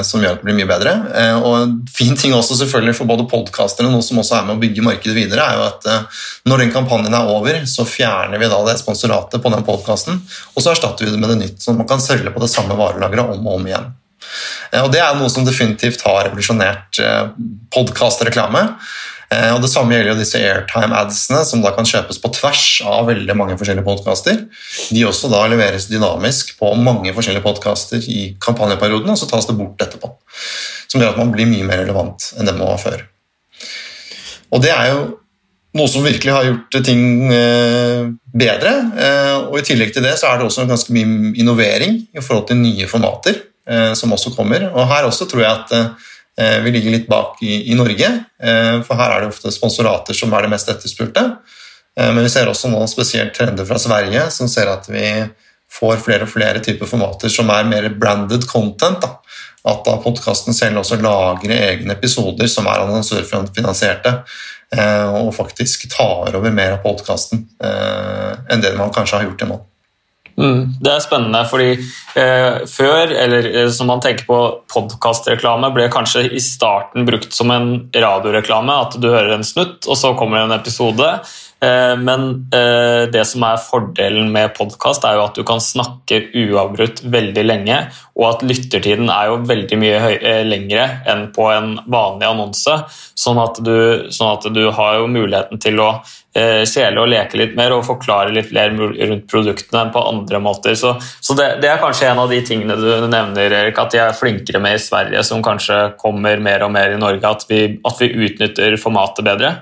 Som 0.04 0.20
gjør 0.20 0.34
at 0.34 0.42
det 0.42 0.44
blir 0.44 0.56
mye 0.58 0.68
bedre. 0.68 0.90
Og 1.38 1.54
en 1.56 1.70
fin 1.88 2.12
ting 2.12 2.34
også 2.36 2.58
selvfølgelig 2.60 2.92
for 2.98 3.08
både 3.08 3.24
podkastere 3.30 3.88
og 3.88 3.94
noe 3.94 4.04
som 4.04 4.20
også 4.20 4.34
er 4.36 4.44
med 4.44 4.58
å 4.58 4.60
bygge 4.60 4.84
markedet 4.84 5.14
videre, 5.16 5.46
er 5.48 5.56
jo 5.56 5.64
at 5.64 6.10
når 6.44 6.60
den 6.60 6.74
kampanjen 6.74 7.16
er 7.16 7.32
over, 7.32 7.62
så 7.64 7.88
fjerner 7.88 8.36
vi 8.36 8.52
da 8.52 8.58
det 8.68 8.76
sponsoratet 8.82 9.40
på 9.40 9.54
den 9.54 9.64
podkasten, 9.64 10.20
og 10.52 10.60
så 10.60 10.74
erstatter 10.74 11.08
vi 11.08 11.14
det 11.14 11.22
med 11.22 11.32
det 11.32 11.38
nytt. 11.40 11.56
Sånn 11.64 11.78
at 11.78 11.86
man 11.86 11.88
kan 11.88 12.04
selge 12.04 12.36
på 12.36 12.44
det 12.44 12.52
samme 12.52 12.76
varelageret 12.76 13.32
om 13.32 13.48
og 13.48 13.56
om 13.56 13.70
igjen. 13.72 13.88
Eh, 14.72 14.82
og 14.82 14.92
Det 14.92 15.02
er 15.02 15.18
noe 15.18 15.32
som 15.32 15.46
definitivt 15.46 16.04
har 16.06 16.26
revolusjonert 16.28 17.00
eh, 17.02 17.34
podkastreklame. 17.74 18.64
Eh, 19.32 19.50
og 19.54 19.60
Det 19.64 19.70
samme 19.72 19.96
gjelder 19.96 20.12
jo 20.12 20.20
disse 20.20 20.40
airtime-adsene, 20.40 21.42
som 21.48 21.64
da 21.64 21.72
kan 21.76 21.88
kjøpes 21.88 22.20
på 22.22 22.32
tvers 22.36 22.64
av 22.86 23.10
veldig 23.10 23.36
mange 23.38 23.58
forskjellige 23.58 23.86
podkaster. 23.86 24.46
De 24.94 25.04
også 25.08 25.30
da 25.32 25.44
leveres 25.50 25.88
dynamisk 25.90 26.56
på 26.60 26.72
mange 26.78 27.14
forskjellige 27.16 27.46
podkaster 27.46 28.06
i 28.12 28.32
kampanjeperioden, 28.42 29.12
og 29.12 29.20
så 29.20 29.28
tas 29.30 29.48
det 29.48 29.58
bort 29.58 29.82
etterpå. 29.82 30.14
Som 30.86 31.02
gjør 31.02 31.14
at 31.14 31.22
man 31.22 31.34
blir 31.34 31.48
mye 31.50 31.66
mer 31.66 31.84
relevant 31.84 32.32
enn 32.36 32.48
det 32.48 32.56
man 32.56 32.74
var 32.74 32.82
før. 32.82 33.06
Og 34.54 34.62
det 34.62 34.70
er 34.70 34.92
jo 34.92 35.00
noe 35.76 35.90
som 35.90 36.04
virkelig 36.06 36.32
har 36.32 36.46
gjort 36.46 36.76
ting 36.86 37.26
bedre. 38.32 38.70
Og 39.50 39.58
I 39.58 39.64
tillegg 39.66 39.90
til 39.92 40.06
det 40.06 40.14
så 40.16 40.30
er 40.30 40.38
det 40.38 40.46
også 40.46 40.64
ganske 40.70 40.94
mye 40.94 41.34
innovering 41.42 41.98
i 42.14 42.22
forhold 42.22 42.46
til 42.48 42.62
nye 42.62 42.86
formater. 42.88 43.42
Eh, 43.70 43.92
som 43.94 44.12
også 44.14 44.30
kommer. 44.36 44.68
Og 44.70 44.86
her 44.86 45.08
også 45.08 45.26
tror 45.26 45.42
jeg 45.42 45.50
at 45.50 45.72
eh, 45.74 46.58
vi 46.62 46.70
ligger 46.70 46.94
litt 46.94 47.08
bak 47.10 47.40
i, 47.42 47.72
i 47.72 47.78
Norge, 47.78 48.10
eh, 48.38 48.76
for 48.86 48.98
her 48.98 49.14
er 49.14 49.24
det 49.24 49.32
ofte 49.32 49.50
sponsorater 49.50 50.14
som 50.14 50.34
er 50.36 50.46
det 50.46 50.52
mest 50.54 50.70
etterspurte. 50.70 51.30
Men 51.96 52.26
vi 52.26 52.28
ser 52.28 52.44
også 52.44 52.68
nå 52.68 52.82
spesielt 52.92 53.32
trender 53.32 53.64
fra 53.64 53.78
Sverige 53.80 54.26
som 54.28 54.50
ser 54.52 54.68
at 54.68 54.84
vi 54.84 55.06
får 55.72 56.02
flere 56.04 56.26
og 56.26 56.28
flere 56.28 56.60
typer 56.60 56.90
formater 56.90 57.32
som 57.32 57.48
er 57.54 57.64
mer 57.64 57.86
branded 57.96 58.44
content. 58.50 59.00
Da. 59.00 59.14
At 59.72 59.80
da 59.86 59.94
podkasten 60.02 60.52
selv 60.52 60.82
også 60.82 60.98
lagrer 61.00 61.54
egne 61.70 61.96
episoder 61.96 62.50
som 62.52 62.68
er 62.68 62.82
annonsørfinansierte, 62.84 64.12
og 65.22 65.32
faktisk 65.38 65.88
tar 65.94 66.36
over 66.36 66.52
mer 66.52 66.76
av 66.76 66.84
podkasten 66.84 67.46
enn 67.64 68.66
det 68.66 68.76
man 68.76 68.92
kanskje 68.92 69.22
har 69.22 69.30
gjort 69.30 69.40
til 69.40 69.54
nå. 69.54 69.58
Mm, 70.36 70.76
det 70.84 70.90
er 70.92 71.00
spennende, 71.00 71.40
fordi 71.48 71.70
eh, 72.20 72.58
før, 72.68 73.12
eller 73.24 73.46
eh, 73.48 73.70
som 73.72 73.88
man 73.88 74.02
tenker 74.04 74.26
på 74.28 74.40
podkastreklame, 74.68 75.70
ble 75.72 75.88
kanskje 75.92 76.26
i 76.28 76.42
starten 76.44 77.06
brukt 77.08 77.32
som 77.32 77.52
en 77.54 77.70
radioreklame. 77.96 78.76
At 78.86 78.98
du 79.00 79.08
hører 79.08 79.38
en 79.38 79.46
snutt, 79.46 79.88
og 79.88 79.96
så 79.96 80.12
kommer 80.18 80.44
en 80.44 80.56
episode. 80.56 81.08
Men 81.56 82.24
det 82.50 83.22
som 83.30 83.44
er 83.48 83.60
fordelen 83.64 84.28
med 84.34 84.52
podkast, 84.58 85.06
er 85.08 85.16
jo 85.16 85.22
at 85.24 85.38
du 85.38 85.42
kan 85.48 85.62
snakke 85.62 86.18
uavbrutt 86.36 87.00
veldig 87.08 87.44
lenge, 87.46 87.78
og 88.12 88.26
at 88.28 88.44
lyttertiden 88.44 89.08
er 89.08 89.30
jo 89.30 89.38
veldig 89.48 89.78
mye 89.80 90.42
lengre 90.44 90.84
enn 91.08 91.30
på 91.32 91.48
en 91.54 91.78
vanlig 91.88 92.28
annonse. 92.28 92.76
Sånn 93.16 93.40
at 93.40 93.62
du, 93.64 93.72
sånn 94.12 94.34
at 94.34 94.46
du 94.52 94.66
har 94.68 95.00
jo 95.00 95.08
muligheten 95.08 95.62
til 95.64 95.80
å 95.80 95.90
kjele 96.36 97.00
og 97.00 97.08
leke 97.10 97.38
litt 97.40 97.54
mer 97.56 97.72
og 97.72 97.86
forklare 97.86 98.34
litt 98.34 98.50
mer 98.54 98.74
rundt 98.76 99.24
produktene 99.30 99.86
enn 99.86 99.92
på 99.94 100.02
andre 100.10 100.40
måter. 100.42 100.76
Så, 100.78 100.94
så 101.00 101.36
det, 101.38 101.48
det, 101.62 101.70
er 101.70 101.80
kanskje 101.80 102.10
en 102.10 102.20
av 102.24 102.32
de 102.32 102.42
tingene 102.44 102.76
du 102.80 102.88
nevner, 103.08 103.54
Erik, 103.62 103.78
at 103.80 103.94
de 103.94 104.02
er 104.02 104.16
flinkere 104.16 104.60
med 104.62 104.76
i 104.76 104.82
Sverige, 104.82 105.24
som 105.26 105.44
kanskje 105.44 105.78
kommer 106.00 106.42
mer 106.42 106.66
og 106.66 106.74
mer 106.76 106.92
i 106.92 107.00
Norge, 107.00 107.24
at 107.24 107.46
vi, 107.48 107.62
at 107.86 108.02
vi 108.02 108.12
utnytter 108.28 108.76
formatet 108.80 109.24
bedre? 109.26 109.54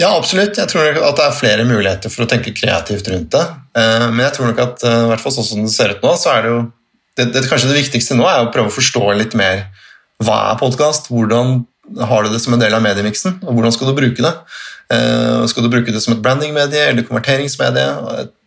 Ja, 0.00 0.12
absolutt. 0.12 0.58
Jeg 0.60 0.68
tror 0.68 0.90
at 0.92 1.16
det 1.18 1.24
er 1.24 1.36
flere 1.36 1.64
muligheter 1.68 2.12
for 2.12 2.26
å 2.26 2.30
tenke 2.30 2.54
kreativt 2.56 3.08
rundt 3.12 3.30
det. 3.32 3.44
Eh, 3.78 4.08
men 4.10 4.24
jeg 4.26 4.36
tror 4.36 4.50
nok 4.50 4.60
at 4.66 4.84
eh, 4.84 4.98
i 5.06 5.10
hvert 5.12 5.24
fall 5.24 5.34
sånn 5.38 5.48
som 5.48 5.64
det 5.64 5.72
ser 5.72 5.96
ut 5.96 6.04
nå, 6.04 6.12
så 6.20 6.34
er 6.34 6.44
det 6.44 6.52
jo 6.52 6.60
det, 7.16 7.30
det, 7.32 7.46
Kanskje 7.48 7.70
det 7.70 7.80
viktigste 7.80 8.18
nå 8.18 8.26
er 8.28 8.44
å 8.44 8.52
prøve 8.52 8.68
å 8.68 8.76
forstå 8.76 9.04
litt 9.16 9.36
mer 9.38 9.66
hva 10.24 10.36
er 10.50 10.60
podkast, 10.60 11.08
hvordan 11.12 11.62
har 12.10 12.24
du 12.24 12.32
det 12.32 12.42
som 12.42 12.56
en 12.56 12.60
del 12.60 12.74
av 12.76 12.82
mediemiksen, 12.84 13.38
og 13.46 13.56
hvordan 13.56 13.72
skal 13.72 13.88
du 13.88 13.96
bruke 13.96 14.24
det? 14.24 14.32
Uh, 14.86 15.42
skal 15.50 15.64
du 15.64 15.70
bruke 15.70 15.90
det 15.90 16.00
som 16.02 16.12
et 16.14 16.20
brandingmedie 16.22 16.82
eller 16.90 17.04
konverteringsmedie? 17.06 17.84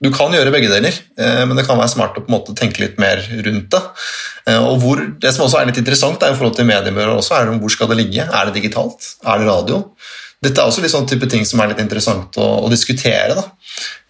Du 0.03 0.09
kan 0.15 0.33
gjøre 0.33 0.53
begge 0.53 0.69
deler, 0.71 0.95
men 1.17 1.53
det 1.57 1.65
kan 1.67 1.79
være 1.79 1.91
smart 1.93 2.17
å 2.17 2.23
på 2.23 2.31
en 2.31 2.35
måte 2.35 2.55
tenke 2.57 2.83
litt 2.83 2.99
mer 3.01 3.21
rundt 3.45 3.69
det. 3.73 3.81
Og 4.57 4.79
hvor, 4.83 5.01
Det 5.21 5.33
som 5.35 5.45
også 5.45 5.59
er 5.61 5.69
litt 5.69 5.81
interessant, 5.81 6.23
er 6.23 6.33
i 6.33 6.37
forhold 6.39 6.57
til 6.57 6.69
mediebører 6.69 7.13
også, 7.15 7.35
er 7.37 7.49
det 7.49 7.59
hvor 7.61 7.73
skal 7.73 7.91
det 7.91 7.99
ligge? 8.01 8.25
Er 8.25 8.49
det 8.49 8.57
digitalt? 8.57 9.13
Er 9.23 9.41
det 9.41 9.49
radio? 9.49 9.83
Dette 10.43 10.61
er 10.61 10.69
også 10.69 10.83
litt 10.83 10.93
sånn 10.93 11.07
type 11.09 11.27
ting 11.31 11.43
som 11.47 11.59
er 11.59 11.73
litt 11.73 11.81
interessant 11.83 12.37
å, 12.39 12.47
å 12.63 12.71
diskutere. 12.71 13.35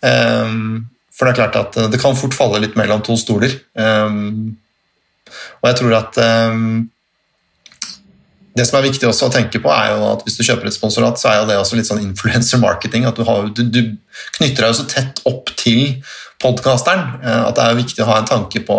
Um, 0.06 0.86
for 1.16 1.26
det 1.26 1.34
er 1.34 1.40
klart 1.40 1.58
at 1.60 1.80
det 1.92 2.00
kan 2.02 2.18
fort 2.18 2.38
falle 2.38 2.62
litt 2.64 2.78
mellom 2.80 3.02
to 3.06 3.18
stoler. 3.20 3.56
Um, 3.74 4.56
og 5.60 5.72
jeg 5.72 5.80
tror 5.82 5.98
at 5.98 6.20
um, 6.48 6.88
det 8.60 8.66
som 8.68 8.80
er 8.80 8.88
viktig 8.90 9.08
også 9.08 9.30
å 9.30 9.34
tenke 9.34 9.62
på, 9.64 9.72
er 9.74 9.94
jo 9.94 10.06
at 10.10 10.24
hvis 10.26 10.40
du 10.40 10.46
kjøper 10.46 10.70
et 10.70 10.76
sponsorat, 10.76 11.20
så 11.22 11.32
er 11.32 11.42
jo 11.42 11.50
det 11.50 11.60
også 11.60 11.78
litt 11.80 11.90
sånn 11.90 12.02
influencer 12.04 12.62
marketing. 12.62 13.06
At 13.10 13.20
du, 13.20 13.26
har, 13.28 13.50
du, 13.56 13.62
du 13.66 13.82
knytter 14.38 14.66
deg 14.66 14.74
jo 14.74 14.80
så 14.82 14.88
tett 14.90 15.22
opp 15.30 15.54
til 15.60 16.00
podkasteren 16.40 17.20
eh, 17.20 17.44
at 17.50 17.58
det 17.58 17.66
er 17.66 17.80
viktig 17.82 18.04
å 18.04 18.10
ha 18.10 18.22
en 18.22 18.30
tanke 18.30 18.62
på 18.64 18.78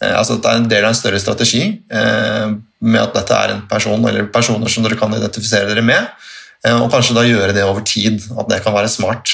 eh, 0.00 0.14
altså 0.14 0.38
at 0.38 0.44
det 0.44 0.52
er 0.52 0.60
en 0.62 0.70
del 0.70 0.86
av 0.86 0.94
en 0.94 0.98
større 0.98 1.20
strategi 1.20 1.62
eh, 1.92 2.54
med 2.80 3.02
at 3.02 3.18
dette 3.18 3.36
er 3.36 3.52
en 3.52 3.66
person 3.68 4.00
eller 4.08 4.30
personer 4.32 4.72
som 4.72 4.84
dere 4.84 4.98
kan 5.00 5.12
identifisere 5.16 5.68
dere 5.70 5.84
med. 5.84 6.08
Og 6.66 6.86
kanskje 6.90 7.14
da 7.14 7.22
gjøre 7.26 7.52
det 7.54 7.62
over 7.62 7.84
tid, 7.86 8.22
at 8.40 8.48
det 8.50 8.62
kan 8.64 8.74
være 8.74 8.88
smart. 8.90 9.30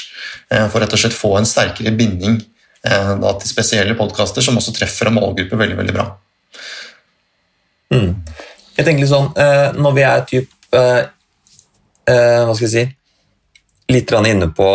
For 0.49 0.83
rett 0.83 0.93
og 0.93 0.99
slett 1.01 1.15
få 1.15 1.31
en 1.39 1.47
sterkere 1.49 1.93
binding 1.97 2.35
da, 2.83 3.31
til 3.39 3.49
spesielle 3.49 3.95
podkaster 3.97 4.43
som 4.43 4.59
også 4.59 4.75
treffer 4.75 5.09
en 5.09 5.15
målgruppe 5.17 5.57
veldig, 5.57 5.77
veldig 5.79 5.95
bra. 5.95 6.05
Mm. 7.93 8.11
Jeg 8.73 8.87
tenker 8.87 9.03
litt 9.03 9.11
sånn, 9.11 9.29
eh, 9.37 9.69
Når 9.77 9.95
vi 9.95 10.05
er 10.07 10.25
typ, 10.29 10.49
eh, 10.73 11.03
eh, 12.07 12.41
hva 12.45 12.55
skal 12.55 12.67
jeg 12.67 12.73
si, 12.73 12.85
litt 13.93 14.11
inne 14.11 14.49
på 14.55 14.71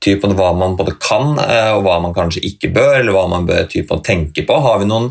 typen 0.00 0.34
hva 0.36 0.50
man 0.54 0.76
både 0.76 0.92
kan, 1.00 1.32
og 1.38 1.82
hva 1.82 1.94
man 2.02 2.12
kanskje 2.12 2.42
ikke 2.44 2.68
bør, 2.72 3.00
eller 3.00 3.12
hva 3.12 3.26
man 3.28 3.46
bør 3.48 3.64
typen 3.66 4.02
tenke 4.04 4.44
på, 4.46 4.58
har 4.60 4.78
vi 4.78 4.84
noen 4.84 5.08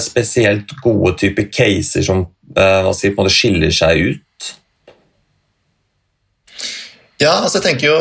spesielt 0.00 0.70
gode 0.80 1.16
typer 1.18 1.50
caser 1.50 2.06
som 2.06 2.22
si, 2.94 3.10
skiller 3.10 3.74
seg 3.74 3.98
ut? 3.98 4.22
Ja, 7.22 7.38
altså 7.40 7.58
jeg 7.58 7.64
tenker 7.64 7.86
jo 7.88 7.98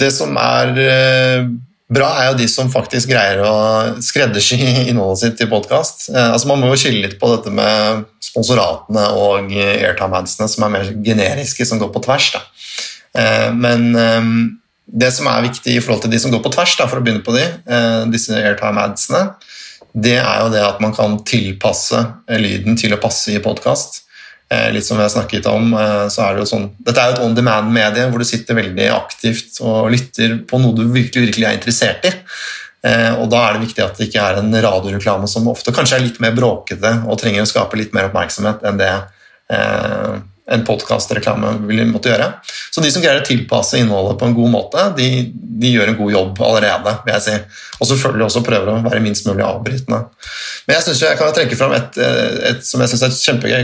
Det 0.00 0.08
som 0.14 0.38
er 0.40 0.70
Bra 1.92 2.08
er 2.20 2.30
jo 2.30 2.38
de 2.38 2.46
som 2.48 2.70
faktisk 2.72 3.10
greier 3.10 3.42
å 3.44 3.52
skreddersy 4.04 4.56
innholdet 4.90 5.20
sitt 5.22 5.36
til 5.40 5.50
podkast. 5.50 6.08
Eh, 6.12 6.30
altså 6.30 6.48
man 6.48 6.62
må 6.62 6.70
jo 6.70 6.78
skille 6.80 7.04
litt 7.04 7.18
på 7.20 7.28
dette 7.34 7.52
med 7.52 8.06
sponsoratene 8.22 9.04
og 9.18 9.52
airtime-adsene, 9.52 10.48
som 10.48 10.66
er 10.66 10.72
mer 10.72 10.92
generiske, 11.04 11.66
som 11.68 11.80
går 11.82 11.92
på 11.92 12.04
tvers. 12.06 12.30
Da. 12.36 12.42
Eh, 13.20 13.48
men 13.52 13.90
eh, 13.98 14.30
det 15.04 15.10
som 15.12 15.28
er 15.28 15.44
viktig 15.50 15.76
i 15.76 15.82
forhold 15.84 16.06
til 16.06 16.14
de 16.14 16.22
som 16.22 16.32
går 16.32 16.40
på 16.44 16.54
tvers, 16.54 16.78
da, 16.80 16.88
for 16.88 17.00
å 17.00 17.04
begynne 17.04 17.24
på 17.24 17.34
de, 17.36 17.44
disse 18.12 18.36
airtime-adsene, 18.36 19.22
det 19.92 20.16
er 20.18 20.40
jo 20.42 20.50
det 20.52 20.64
at 20.64 20.80
man 20.84 20.92
kan 20.96 21.18
tilpasse 21.28 22.00
lyden 22.40 22.76
til 22.80 22.92
å 22.96 23.00
passe 23.00 23.32
i 23.32 23.40
podkast. 23.44 24.02
Eh, 24.52 24.72
litt 24.72 24.84
som 24.84 24.98
vi 24.98 25.02
har 25.02 25.12
snakket 25.12 25.46
om, 25.46 25.74
eh, 25.74 26.08
så 26.12 26.26
er 26.26 26.34
det 26.34 26.42
jo 26.42 26.48
sånn 26.50 26.64
Dette 26.84 27.00
er 27.00 27.12
jo 27.12 27.14
et 27.14 27.22
on 27.24 27.36
demand-medie 27.36 28.08
hvor 28.10 28.20
du 28.20 28.26
sitter 28.28 28.58
veldig 28.58 28.88
aktivt 28.92 29.60
og 29.64 29.92
lytter 29.94 30.34
på 30.48 30.60
noe 30.60 30.76
du 30.76 30.82
virkelig, 30.92 31.28
virkelig 31.30 31.46
er 31.48 31.56
interessert 31.56 32.04
i. 32.08 32.12
Eh, 32.84 33.12
og 33.14 33.30
da 33.32 33.46
er 33.46 33.56
det 33.56 33.68
viktig 33.68 33.84
at 33.84 33.96
det 33.96 34.10
ikke 34.10 34.24
er 34.26 34.40
en 34.40 34.52
radioreklame 34.66 35.30
som 35.30 35.48
ofte 35.48 35.72
kanskje 35.72 36.00
er 36.00 36.04
litt 36.04 36.20
mer 36.20 36.34
bråkete 36.36 36.96
og 37.06 37.20
trenger 37.22 37.46
å 37.46 37.48
skape 37.48 37.78
litt 37.78 37.94
mer 37.96 38.10
oppmerksomhet 38.10 38.66
enn 38.66 38.80
det 38.82 38.92
en 40.50 40.64
podkastreklame 40.66 41.52
vil 41.68 41.84
måtte 41.86 42.10
gjøre. 42.10 42.26
Så 42.74 42.82
de 42.82 42.90
som 42.90 43.02
greier 43.02 43.20
å 43.20 43.26
tilpasse 43.26 43.78
innholdet 43.78 44.18
på 44.18 44.26
en 44.26 44.34
god 44.34 44.50
måte, 44.50 44.86
de, 44.96 45.08
de 45.32 45.70
gjør 45.70 45.92
en 45.92 45.98
god 46.00 46.14
jobb 46.16 46.40
allerede. 46.48 46.94
vil 47.04 47.14
jeg 47.14 47.24
si. 47.26 47.36
Og 47.78 47.88
selvfølgelig 47.92 48.26
også 48.26 48.42
prøver 48.46 48.70
å 48.72 48.80
være 48.82 49.02
minst 49.04 49.28
mulig 49.28 49.44
avbrytende. 49.46 50.00
Men 50.66 50.76
jeg 50.76 50.86
synes 50.86 51.02
jo 51.02 51.08
jeg 51.08 51.20
kan 51.20 51.34
trekke 51.36 51.58
fram 51.58 51.74
et, 51.76 51.98
et 52.50 52.64
som 52.66 52.82
jeg 52.82 52.90
synes 52.90 53.04
er 53.06 53.12
et 53.14 53.26
kjempegøy 53.28 53.62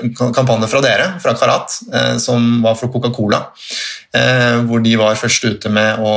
en 0.00 0.12
kampanje 0.36 0.68
fra 0.70 0.82
dere, 0.84 1.06
fra 1.22 1.34
Karat, 1.38 1.78
eh, 1.92 2.16
som 2.22 2.60
var 2.62 2.76
for 2.78 2.92
Coca-Cola. 2.92 3.40
Eh, 4.14 4.60
hvor 4.68 4.84
de 4.84 4.92
var 5.00 5.18
først 5.18 5.48
ute 5.48 5.72
med 5.72 6.02
å 6.04 6.12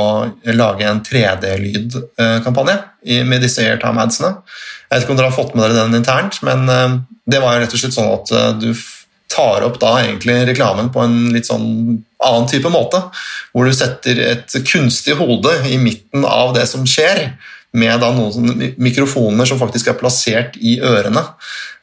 lage 0.52 0.86
en 0.88 1.00
3D-lydkampanje 1.04 2.76
med 3.24 3.42
disse 3.44 3.64
airtime-adsene. 3.64 4.34
Jeg 4.90 4.92
vet 4.92 5.06
ikke 5.06 5.16
om 5.16 5.18
dere 5.20 5.32
har 5.32 5.36
fått 5.36 5.56
med 5.56 5.64
dere 5.64 5.80
den 5.80 5.98
internt, 5.98 6.38
men 6.46 6.68
det 7.26 7.40
var 7.42 7.56
jo 7.56 7.64
rett 7.64 7.74
og 7.74 7.80
slett 7.80 7.96
sånn 7.96 8.12
at 8.12 8.60
du 8.60 8.70
tar 9.34 9.66
opp 9.66 9.80
da 9.82 9.96
egentlig 10.04 10.38
reklamen 10.48 10.92
på 10.94 11.02
en 11.02 11.18
litt 11.34 11.50
sånn 11.50 11.66
annen 12.24 12.46
type 12.50 12.70
måte. 12.72 13.02
Hvor 13.52 13.66
du 13.66 13.74
setter 13.74 14.20
et 14.30 14.56
kunstig 14.70 15.18
hode 15.18 15.56
i 15.68 15.80
midten 15.82 16.24
av 16.28 16.54
det 16.56 16.68
som 16.70 16.86
skjer, 16.88 17.32
med 17.74 17.98
da 17.98 18.12
noen 18.14 18.68
mikrofoner 18.78 19.48
som 19.50 19.58
faktisk 19.58 19.88
er 19.90 19.98
plassert 19.98 20.54
i 20.62 20.76
ørene. 20.78 21.24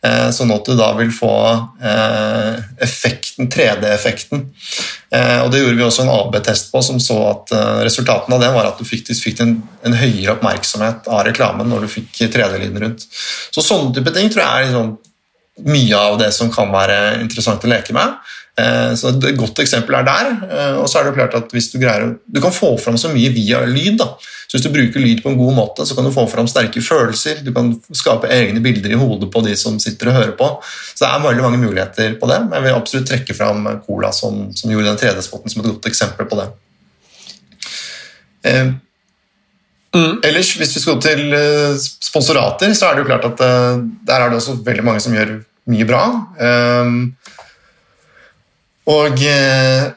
Eh, 0.01 0.29
sånn 0.34 0.53
at 0.55 0.65
du 0.65 0.74
da 0.79 0.88
vil 0.98 1.12
få 1.13 1.34
eh, 1.84 2.62
effekten, 2.81 3.50
3D-effekten. 3.51 4.46
Eh, 5.12 5.41
og 5.43 5.51
Det 5.51 5.60
gjorde 5.62 5.75
vi 5.77 5.86
også 5.86 6.05
en 6.05 6.13
AB-test 6.13 6.72
på, 6.72 6.81
som 6.86 7.01
så 7.03 7.20
at 7.34 7.53
resultatene 7.84 8.39
av 8.39 8.46
det 8.46 8.53
var 8.55 8.72
at 8.72 8.79
du 8.79 8.88
fikk, 8.88 9.12
fikk 9.20 9.43
en, 9.43 9.58
en, 9.84 10.00
høyere 10.00 10.38
oppmerksomhet 10.38 11.12
av 11.12 11.25
reklamen 11.27 11.70
når 11.70 11.86
du 11.86 11.93
fikk 12.00 12.24
3D-lyden 12.24 12.81
rundt. 12.86 13.08
Så 13.51 13.62
Sånne 13.62 13.91
type 13.98 14.15
ting 14.15 14.31
tror 14.31 14.46
jeg 14.46 14.51
er 14.51 14.70
liksom 14.72 14.96
mye 15.65 15.98
av 15.98 16.20
det 16.22 16.32
som 16.36 16.51
kan 16.53 16.72
være 16.74 17.22
interessant 17.22 17.63
å 17.65 17.72
leke 17.72 17.94
med. 17.96 18.20
Eh, 18.60 18.94
så 19.00 19.13
Et 19.15 19.38
godt 19.38 19.62
eksempel 19.63 19.96
er 19.96 20.03
der. 20.03 20.32
Eh, 20.50 20.75
og 20.82 20.89
så 20.89 21.00
er 21.00 21.06
det 21.06 21.13
jo 21.13 21.20
klart 21.22 21.36
at 21.39 21.53
hvis 21.56 21.72
Du 21.72 21.80
greier 21.80 22.18
du 22.27 22.41
kan 22.41 22.51
få 22.51 22.74
fram 22.80 22.98
så 23.00 23.12
mye 23.13 23.32
via 23.32 23.63
lyd. 23.65 23.98
da. 23.98 24.15
Så 24.48 24.58
Hvis 24.58 24.65
du 24.65 24.74
bruker 24.74 25.00
lyd 25.00 25.24
på 25.24 25.30
en 25.32 25.38
god 25.38 25.56
måte, 25.56 25.86
så 25.88 25.96
kan 25.96 26.03
du 26.03 26.12
få 26.12 26.27
fram 26.30 26.48
sterke 26.48 26.82
følelser. 26.84 27.44
Du 27.44 27.53
kan 27.53 27.72
skape 27.91 28.27
egne 28.27 28.60
bilder 28.62 28.91
i 28.91 29.00
hodet 29.00 29.32
på 29.32 29.44
de 29.46 29.56
som 29.56 29.80
sitter 29.80 30.10
og 30.10 30.20
hører 30.20 30.36
på. 30.38 30.50
Så 30.96 31.06
det 31.06 31.10
er 31.10 31.25
veldig 31.27 31.44
mange 31.44 31.63
muligheter 31.63 32.20
på 32.20 32.27
det. 32.27 32.39
Men 32.50 32.60
jeg 32.60 32.63
vil 32.63 32.75
absolutt 32.82 33.08
trekke 33.08 33.38
fram 33.38 33.82
Cola, 33.86 34.12
som, 34.12 34.51
som 34.53 34.72
gjorde 34.72 34.91
den 34.91 35.00
3D-spotten, 35.00 35.50
som 35.50 35.62
et 35.62 35.72
godt 35.72 35.88
eksempel 35.88 36.27
på 36.27 36.41
det. 36.41 36.50
Eh, 38.44 38.72
Mm. 39.91 40.22
Ellers, 40.24 40.53
hvis 40.56 40.72
vi 40.72 40.80
skal 40.80 41.01
til 41.03 41.34
sponsorater, 42.00 42.72
så 42.72 42.86
er 42.88 42.96
det 42.96 43.01
jo 43.01 43.08
klart 43.10 43.25
at 43.27 43.41
der 44.08 44.22
er 44.22 44.30
det 44.30 44.38
også 44.38 44.53
veldig 44.63 44.86
mange 44.88 45.01
som 45.03 45.12
gjør 45.12 45.34
mye 45.70 45.86
bra. 45.88 46.03
Um, 46.41 47.01
og 48.89 49.22
eh, 49.22 49.91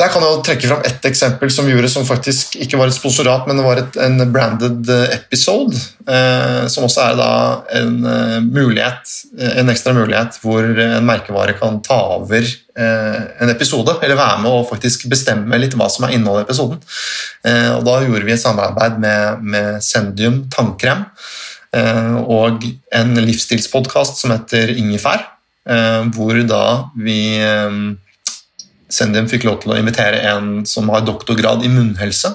der 0.00 0.08
kan 0.08 0.24
jeg 0.24 0.40
trekke 0.46 0.68
fram 0.70 0.84
ett 0.88 1.04
eksempel 1.10 1.50
som 1.52 1.66
vi 1.66 1.74
gjorde, 1.74 1.90
som 1.92 2.06
faktisk 2.08 2.56
ikke 2.64 2.78
var 2.80 2.88
et 2.88 2.96
sponsorat, 2.96 3.44
men 3.46 3.58
det 3.58 3.64
var 3.66 3.80
et, 3.82 3.98
en 4.00 4.22
branded 4.32 4.88
eh, 4.88 5.16
episode. 5.18 5.76
Eh, 6.08 6.62
som 6.72 6.86
også 6.86 7.02
er 7.04 7.18
da 7.18 7.32
en 7.82 7.98
eh, 8.08 8.38
mulighet, 8.46 9.12
eh, 9.36 9.58
en 9.60 9.72
ekstra 9.72 9.92
mulighet 9.96 10.40
hvor 10.40 10.64
en 10.64 11.04
merkevare 11.06 11.56
kan 11.60 11.82
ta 11.84 11.98
over 12.16 12.40
eh, 12.40 13.20
en 13.44 13.52
episode, 13.52 13.98
eller 14.00 14.18
være 14.18 14.40
med 14.46 14.54
og 14.54 14.70
faktisk 14.70 15.04
bestemme 15.12 15.60
litt 15.60 15.76
hva 15.76 15.90
som 15.92 16.08
er 16.08 16.16
innholdet 16.16 16.46
i 16.46 16.48
episoden. 16.48 16.80
og 17.76 17.84
Da 17.86 18.00
gjorde 18.06 18.24
vi 18.24 18.36
et 18.36 18.42
samarbeid 18.42 18.98
med, 19.04 19.44
med 19.52 19.84
Sendium 19.84 20.46
tannkrem 20.52 21.04
og 21.70 22.64
en 22.98 23.12
livsstilspodkast 23.14 24.18
som 24.18 24.32
heter 24.34 24.72
Ingefær 24.74 25.22
Eh, 25.68 26.04
hvor 26.16 26.38
da 26.48 26.64
vi 26.96 27.36
eh, 27.36 27.74
Sendien 28.90 29.28
fikk 29.30 29.44
lov 29.46 29.60
til 29.62 29.70
å 29.70 29.78
invitere 29.78 30.22
en 30.32 30.64
som 30.66 30.88
har 30.90 31.04
doktorgrad 31.06 31.62
i 31.62 31.70
munnhelse. 31.70 32.32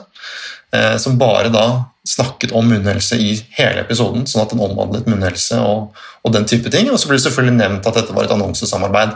Eh, 0.72 0.96
som 1.02 1.18
bare 1.20 1.52
da 1.52 1.66
snakket 2.06 2.54
om 2.56 2.68
munnhelse 2.70 3.18
i 3.18 3.34
hele 3.58 3.82
episoden, 3.82 4.28
sånn 4.30 4.44
at 4.44 4.54
den 4.54 4.62
omhandlet 4.62 5.10
munnhelse 5.10 5.58
og, 5.58 5.98
og, 6.22 6.30
den 6.36 6.46
type 6.48 6.70
ting. 6.72 6.88
Og 6.94 7.02
så 7.02 7.10
ble 7.10 7.18
det 7.18 7.26
selvfølgelig 7.26 7.58
nevnt 7.58 7.90
at 7.90 7.98
dette 7.98 8.14
var 8.14 8.28
et 8.28 8.34
annonsesamarbeid. 8.36 9.16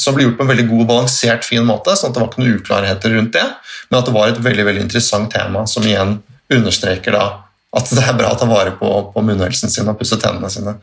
Som 0.00 0.16
ble 0.16 0.24
gjort 0.24 0.38
på 0.38 0.46
en 0.46 0.50
veldig 0.50 0.64
god, 0.70 0.80
og 0.80 0.88
balansert, 0.88 1.44
fin 1.44 1.68
måte, 1.68 1.92
sånn 2.00 2.10
at 2.10 2.16
det 2.16 2.22
var 2.22 2.30
ikke 2.32 2.40
noen 2.40 2.56
uklarheter 2.56 3.12
rundt 3.12 3.36
det, 3.36 3.44
men 3.90 3.98
at 4.00 4.08
det 4.08 4.16
var 4.16 4.32
et 4.32 4.40
veldig, 4.48 4.64
veldig 4.70 4.86
interessant 4.86 5.28
tema 5.36 5.66
som 5.68 5.84
igjen 5.84 6.16
understreker 6.56 7.14
da 7.14 7.26
at 7.76 7.90
det 7.92 8.00
er 8.00 8.16
bra 8.16 8.30
å 8.32 8.38
ta 8.38 8.46
vare 8.48 8.72
på, 8.78 8.88
på 9.12 9.22
munnhelsen 9.24 9.68
sin 9.68 9.88
og 9.90 9.98
pusse 10.00 10.16
tennene 10.20 10.48
sine. 10.52 10.78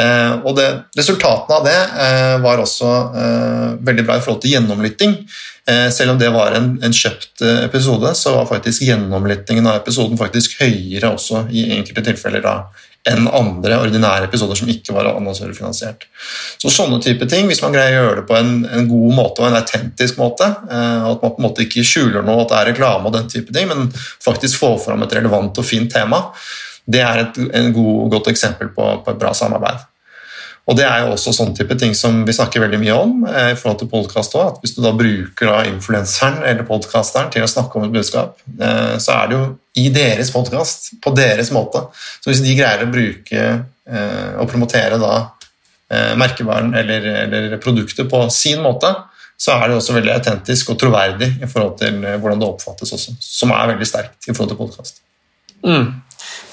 Eh, 0.00 0.32
og 0.42 0.56
det, 0.58 0.66
Resultatene 0.98 1.58
av 1.60 1.66
det 1.68 1.76
eh, 2.06 2.38
var 2.42 2.62
også 2.62 2.94
eh, 3.22 3.68
veldig 3.86 4.06
bra 4.08 4.16
i 4.18 4.24
forhold 4.24 4.42
til 4.42 4.56
gjennomlytting. 4.56 5.14
Eh, 5.70 5.86
selv 5.94 6.16
om 6.16 6.18
det 6.18 6.32
var 6.34 6.56
en, 6.58 6.72
en, 6.82 6.94
kjøpt 6.94 7.44
eh, 7.46 7.62
episode, 7.68 8.10
så 8.18 8.34
var 8.34 8.50
faktisk 8.50 8.82
gjennomlyttingen 8.88 9.70
av 9.70 9.78
episoden 9.80 10.18
faktisk 10.18 10.58
høyere 10.60 11.12
også 11.14 11.46
i 11.54 11.68
enkelte 11.78 12.08
tilfeller 12.10 12.42
da, 12.42 12.56
enn 13.06 13.28
andre 13.30 13.78
ordinære 13.84 14.26
episoder 14.26 14.58
som 14.58 14.70
ikke 14.70 14.94
var 14.96 15.12
annonsørfinansiert. 15.12 16.06
Så 16.58 16.72
sånne 16.72 16.98
type 17.02 17.28
ting, 17.30 17.46
Hvis 17.46 17.62
man 17.62 17.74
greier 17.74 18.00
å 18.00 18.04
gjøre 18.08 18.20
det 18.20 18.26
på 18.28 18.36
en, 18.38 18.52
en 18.66 18.88
god 18.90 19.14
måte 19.14 19.42
og 19.42 19.48
en 19.50 19.58
autentisk 19.60 20.18
måte, 20.18 20.46
eh, 20.46 21.08
at 21.10 21.22
man 21.22 21.34
på 21.34 21.40
en 21.40 21.46
måte 21.48 21.66
ikke 21.66 21.86
skjuler 21.86 22.26
noe, 22.26 22.42
at 22.42 22.52
det 22.52 22.60
er 22.60 22.70
reklame 22.72 23.10
og 23.10 23.14
den 23.14 23.28
type 23.30 23.54
ting, 23.54 23.68
men 23.70 23.90
faktisk 24.24 24.58
får 24.62 24.80
fram 24.88 25.06
et 25.06 25.18
relevant 25.18 25.62
og 25.62 25.66
fint 25.66 25.92
tema, 25.92 26.24
det 26.86 27.02
er 27.02 27.24
et 27.26 27.38
god, 27.74 28.10
godt 28.14 28.30
eksempel 28.30 28.70
på, 28.74 28.88
på 29.02 29.14
et 29.14 29.20
bra 29.20 29.32
samarbeid. 29.34 29.86
Og 30.66 30.74
Det 30.74 30.82
er 30.82 31.04
jo 31.04 31.12
også 31.14 31.30
sånn 31.34 31.52
type 31.54 31.76
ting 31.78 31.92
som 31.94 32.24
vi 32.26 32.34
snakker 32.34 32.64
veldig 32.64 32.80
mye 32.82 32.94
om. 32.98 33.12
Eh, 33.30 33.52
i 33.52 33.58
forhold 33.58 33.78
til 33.82 33.90
podcast 33.90 34.34
også, 34.34 34.46
at 34.50 34.58
Hvis 34.62 34.74
du 34.74 34.82
da 34.82 34.92
bruker 34.98 35.46
da 35.46 35.60
influenseren 35.70 36.42
eller 36.42 36.66
podkasteren 36.66 37.30
til 37.30 37.46
å 37.46 37.50
snakke 37.50 37.78
om 37.78 37.86
et 37.86 37.94
budskap, 37.94 38.40
eh, 38.58 38.96
så 38.98 39.14
er 39.14 39.28
det 39.28 39.38
jo 39.38 39.44
i 39.78 39.88
deres 39.94 40.32
podkast, 40.34 40.90
på 41.02 41.14
deres 41.14 41.52
måte. 41.54 41.84
Så 42.20 42.32
hvis 42.32 42.42
de 42.42 42.56
greier 42.58 42.82
å 42.82 42.90
bruke 42.90 43.42
eh, 43.86 44.30
og 44.40 44.50
promotere 44.50 44.98
da 44.98 45.30
merkevaren 46.18 46.72
eller, 46.74 47.04
eller 47.22 47.60
produktet 47.62 48.08
på 48.10 48.24
sin 48.34 48.58
måte, 48.58 48.88
så 49.38 49.52
er 49.54 49.68
det 49.68 49.76
også 49.76 49.94
veldig 49.94 50.16
autentisk 50.16 50.72
og 50.72 50.80
troverdig 50.80 51.28
i 51.38 51.46
forhold 51.46 51.76
til 51.78 52.00
hvordan 52.02 52.42
det 52.42 52.48
oppfattes 52.48 52.90
også, 52.96 53.14
som 53.22 53.52
er 53.54 53.70
veldig 53.70 53.86
sterkt 53.86 54.26
i 54.26 54.34
forhold 54.34 54.50
til 54.50 54.58
podkast. 54.64 54.98
Mm. 55.62 55.92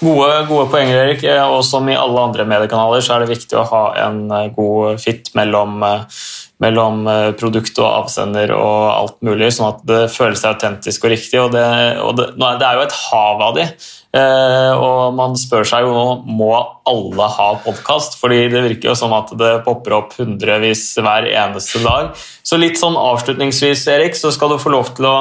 Gode, 0.03 0.45
gode 0.49 0.67
poenger, 0.71 0.97
Erik. 1.05 1.23
Eh, 1.27 1.43
og 1.43 1.63
som 1.67 1.87
i 1.89 1.97
alle 1.97 2.25
andre 2.27 2.45
mediekanaler 2.49 3.03
så 3.03 3.15
er 3.15 3.23
det 3.23 3.33
viktig 3.35 3.59
å 3.59 3.67
ha 3.69 3.83
en 4.05 4.25
eh, 4.31 4.49
god 4.55 4.99
fit 5.03 5.31
mellom, 5.37 5.77
eh, 5.87 6.23
mellom 6.63 7.03
produkt 7.39 7.77
og 7.81 7.89
avsender 7.89 8.53
og 8.55 8.77
alt 8.93 9.17
mulig, 9.25 9.51
sånn 9.51 9.73
at 9.73 9.83
det 9.89 10.05
føles 10.13 10.45
autentisk 10.47 11.03
og 11.03 11.13
riktig. 11.13 11.41
Og 11.41 11.51
det, 11.55 11.65
og 11.99 12.15
det, 12.19 12.29
det 12.39 12.69
er 12.69 12.79
jo 12.79 12.87
et 12.87 12.97
hav 13.03 13.43
av 13.49 13.59
de. 13.59 13.67
Eh, 14.13 14.71
og 14.77 15.15
man 15.17 15.33
spør 15.39 15.65
seg 15.65 15.87
jo 15.87 15.93
nå 15.95 16.33
må 16.37 16.51
alle 16.85 17.29
ha 17.33 17.47
podkast, 17.63 18.19
fordi 18.21 18.43
det 18.53 18.61
virker 18.67 18.91
jo 18.91 18.97
som 18.99 19.15
at 19.17 19.31
det 19.39 19.63
popper 19.65 19.95
opp 19.97 20.13
hundrevis 20.19 20.83
hver 21.01 21.25
eneste 21.31 21.81
dag. 21.81 22.11
Så 22.45 22.59
litt 22.61 22.77
sånn 22.77 22.99
avslutningsvis, 22.99 23.87
Erik, 23.89 24.19
så 24.19 24.29
skal 24.35 24.53
du 24.53 24.59
få 24.61 24.75
lov 24.75 24.93
til 24.93 25.09
å 25.09 25.15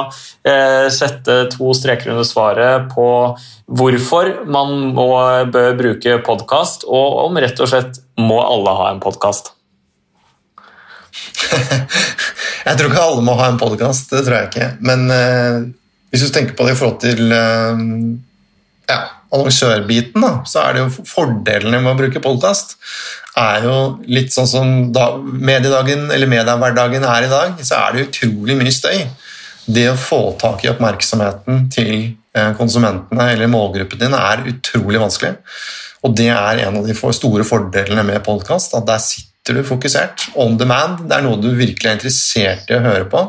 eh, 0.45 0.91
sette 0.93 1.39
to 1.55 1.73
streker 1.73 2.13
under 2.13 2.27
svaret 2.27 2.85
på 2.93 3.07
hvorfor 3.65 4.35
man 4.45 4.93
må, 4.93 5.09
bør 5.49 5.73
bruke 5.79 6.19
podkast, 6.27 6.85
og 6.85 7.23
om 7.25 7.41
rett 7.41 7.65
og 7.65 7.73
slett 7.73 7.97
må 8.21 8.43
alle 8.45 8.77
ha 8.77 8.93
en 8.93 9.01
podkast. 9.01 9.55
jeg 12.67 12.77
tror 12.77 12.89
ikke 12.89 13.07
alle 13.07 13.25
må 13.25 13.37
ha 13.39 13.49
en 13.51 13.61
podkast, 13.61 14.13
det 14.13 14.23
tror 14.25 14.39
jeg 14.39 14.51
ikke. 14.51 14.69
Men 14.85 15.09
eh, 15.13 15.57
hvis 16.13 16.27
du 16.27 16.33
tenker 16.33 16.57
på 16.57 16.67
det 16.67 16.75
i 16.75 16.79
forhold 16.79 17.01
til 17.03 17.33
eh, 17.33 17.83
ja, 18.91 19.01
annonsørbiten, 19.33 20.23
da, 20.23 20.35
så 20.49 20.63
er 20.65 20.77
det 20.77 20.85
jo 20.85 21.09
fordelene 21.09 21.81
med 21.81 21.95
å 21.95 21.99
bruke 22.03 22.23
podkast 22.23 22.77
er 23.39 23.65
jo 23.65 23.77
litt 24.05 24.33
sånn 24.33 24.49
som 24.49 24.73
da, 24.93 25.13
mediedagen 25.17 26.09
eller 26.13 26.29
mediehverdagen 26.29 27.05
er 27.07 27.25
i 27.25 27.31
dag, 27.31 27.61
så 27.65 27.79
er 27.79 27.95
det 27.95 28.07
utrolig 28.07 28.57
mye 28.59 28.73
støy. 28.73 28.99
Det 29.65 29.87
å 29.89 29.99
få 29.99 30.21
tak 30.39 30.65
i 30.65 30.69
oppmerksomheten 30.73 31.67
til 31.73 31.93
eh, 32.35 32.51
konsumentene 32.59 33.31
eller 33.33 33.49
målgruppen 33.51 34.01
din 34.01 34.17
er 34.17 34.43
utrolig 34.51 35.01
vanskelig. 35.01 35.37
Og 36.03 36.17
det 36.19 36.29
er 36.35 36.65
en 36.65 36.81
av 36.81 36.87
de 36.87 36.95
store 37.15 37.45
fordelene 37.47 38.03
med 38.05 38.25
podkast. 38.25 38.75
At 38.75 38.85
der 38.89 38.99
sitter 39.01 39.32
du 39.49 39.59
fokusert. 39.67 40.29
On 40.39 40.55
demand. 40.59 41.03
Det 41.09 41.17
er 41.17 41.25
noe 41.25 41.41
du 41.41 41.51
virkelig 41.57 41.89
er 41.89 41.99
interessert 41.99 42.71
i 42.71 42.77
å 42.77 42.83
høre 42.85 43.09
på. 43.11 43.25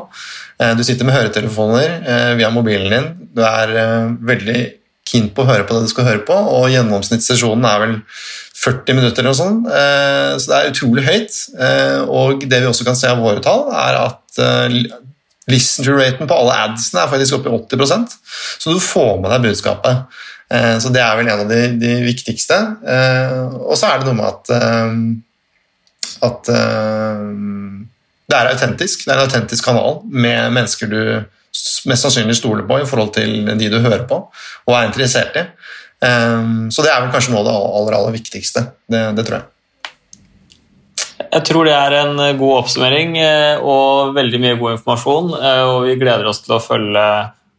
Eh, 0.61 0.73
du 0.77 0.83
sitter 0.87 1.07
med 1.07 1.17
høretelefoner 1.17 1.99
eh, 1.99 2.31
via 2.39 2.53
mobilen 2.53 2.91
din. 2.93 3.11
Du 3.35 3.43
er 3.43 3.75
veldig 4.23 4.59
keen 5.05 5.29
på 5.33 5.43
å 5.43 5.49
høre 5.49 5.65
på 5.67 5.75
det 5.75 5.85
du 5.85 5.91
skal 5.91 6.07
høre 6.07 6.23
på, 6.25 6.33
og 6.33 6.71
gjennomsnittssesjonen 6.73 7.67
er 7.69 7.81
vel 7.83 7.95
40 8.65 8.97
minutter 8.97 9.21
eller 9.21 9.31
noe 9.31 9.37
sånt, 9.37 9.67
eh, 9.69 10.31
så 10.41 10.51
det 10.51 10.57
er 10.57 10.71
utrolig 10.71 11.05
høyt. 11.05 11.41
Eh, 11.61 11.99
og 12.09 12.45
det 12.49 12.61
vi 12.61 12.69
også 12.69 12.87
kan 12.87 12.97
se 12.97 13.11
av 13.11 13.21
våre 13.21 13.43
tall, 13.45 13.67
er 13.69 13.99
at 14.01 14.41
eh, 14.41 14.79
listen 15.51 15.85
to 15.85 15.97
raten 15.97 16.29
på 16.29 16.39
alle 16.39 16.55
adsene 16.65 17.03
er 17.03 17.11
faktisk 17.11 17.37
oppe 17.37 17.51
i 17.51 17.59
80% 17.59 18.15
så 18.63 18.73
du 18.73 18.81
får 18.81 19.19
med 19.21 19.29
deg 19.29 19.45
budskapet. 19.45 20.21
Så 20.81 20.89
det 20.93 21.01
er 21.01 21.15
vel 21.17 21.27
en 21.27 21.41
av 21.41 21.47
de, 21.49 21.59
de 21.81 21.91
viktigste. 22.05 22.55
Og 23.65 23.73
så 23.77 23.89
er 23.89 24.01
det 24.01 24.07
noe 24.07 24.17
med 24.17 24.27
at, 24.29 24.51
at 26.25 26.49
det 28.25 28.37
er 28.37 28.51
autentisk. 28.51 29.05
Det 29.05 29.13
er 29.13 29.19
en 29.19 29.27
autentisk 29.27 29.65
kanal 29.65 29.99
med 30.09 30.53
mennesker 30.55 30.91
du 30.91 31.01
mest 31.87 32.03
sannsynlig 32.03 32.35
stoler 32.35 32.65
på 32.67 32.81
i 32.81 32.87
forhold 32.89 33.13
til 33.15 33.45
de 33.47 33.71
du 33.71 33.77
hører 33.79 34.03
på 34.09 34.17
og 34.27 34.73
er 34.75 34.87
interessert 34.89 35.37
i. 35.39 35.45
Ehm, 36.03 36.71
så 36.71 36.83
det 36.83 36.91
er 36.91 37.03
vel 37.03 37.13
kanskje 37.13 37.33
noe 37.33 37.43
av 37.43 37.47
det 37.47 37.55
aller, 37.55 37.97
aller 37.99 38.15
viktigste. 38.17 38.65
Det, 38.91 39.03
det 39.17 39.27
tror 39.27 39.39
jeg. 39.39 39.49
Jeg 41.35 41.43
tror 41.47 41.67
det 41.67 41.75
er 41.75 41.95
en 42.01 42.19
god 42.39 42.53
oppsummering 42.59 43.15
eh, 43.19 43.63
og 43.63 44.13
veldig 44.17 44.41
mye 44.43 44.59
god 44.59 44.75
informasjon. 44.77 45.31
Eh, 45.39 45.63
og 45.69 45.87
vi 45.87 45.97
gleder 45.99 46.27
oss 46.29 46.43
til 46.43 46.57
å 46.57 46.63
følge 46.63 47.05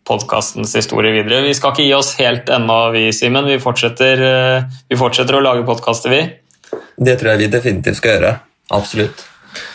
podkastens 0.07 0.75
historie 0.79 1.15
videre. 1.17 1.43
Vi 1.45 1.55
skal 1.57 1.73
ikke 1.73 1.87
gi 1.87 1.95
oss 1.97 2.13
helt 2.21 2.51
ennå, 2.53 2.79
vi, 2.95 3.09
Simen. 3.17 3.49
Vi, 3.49 3.57
eh, 3.57 4.77
vi 4.89 5.01
fortsetter 5.01 5.39
å 5.39 5.45
lage 5.45 5.67
podkaster, 5.67 6.13
vi. 6.13 6.77
Det 6.97 7.17
tror 7.19 7.35
jeg 7.35 7.45
vi 7.45 7.53
definitivt 7.53 8.01
skal 8.01 8.17
gjøre. 8.17 8.35
Absolutt. 8.75 9.27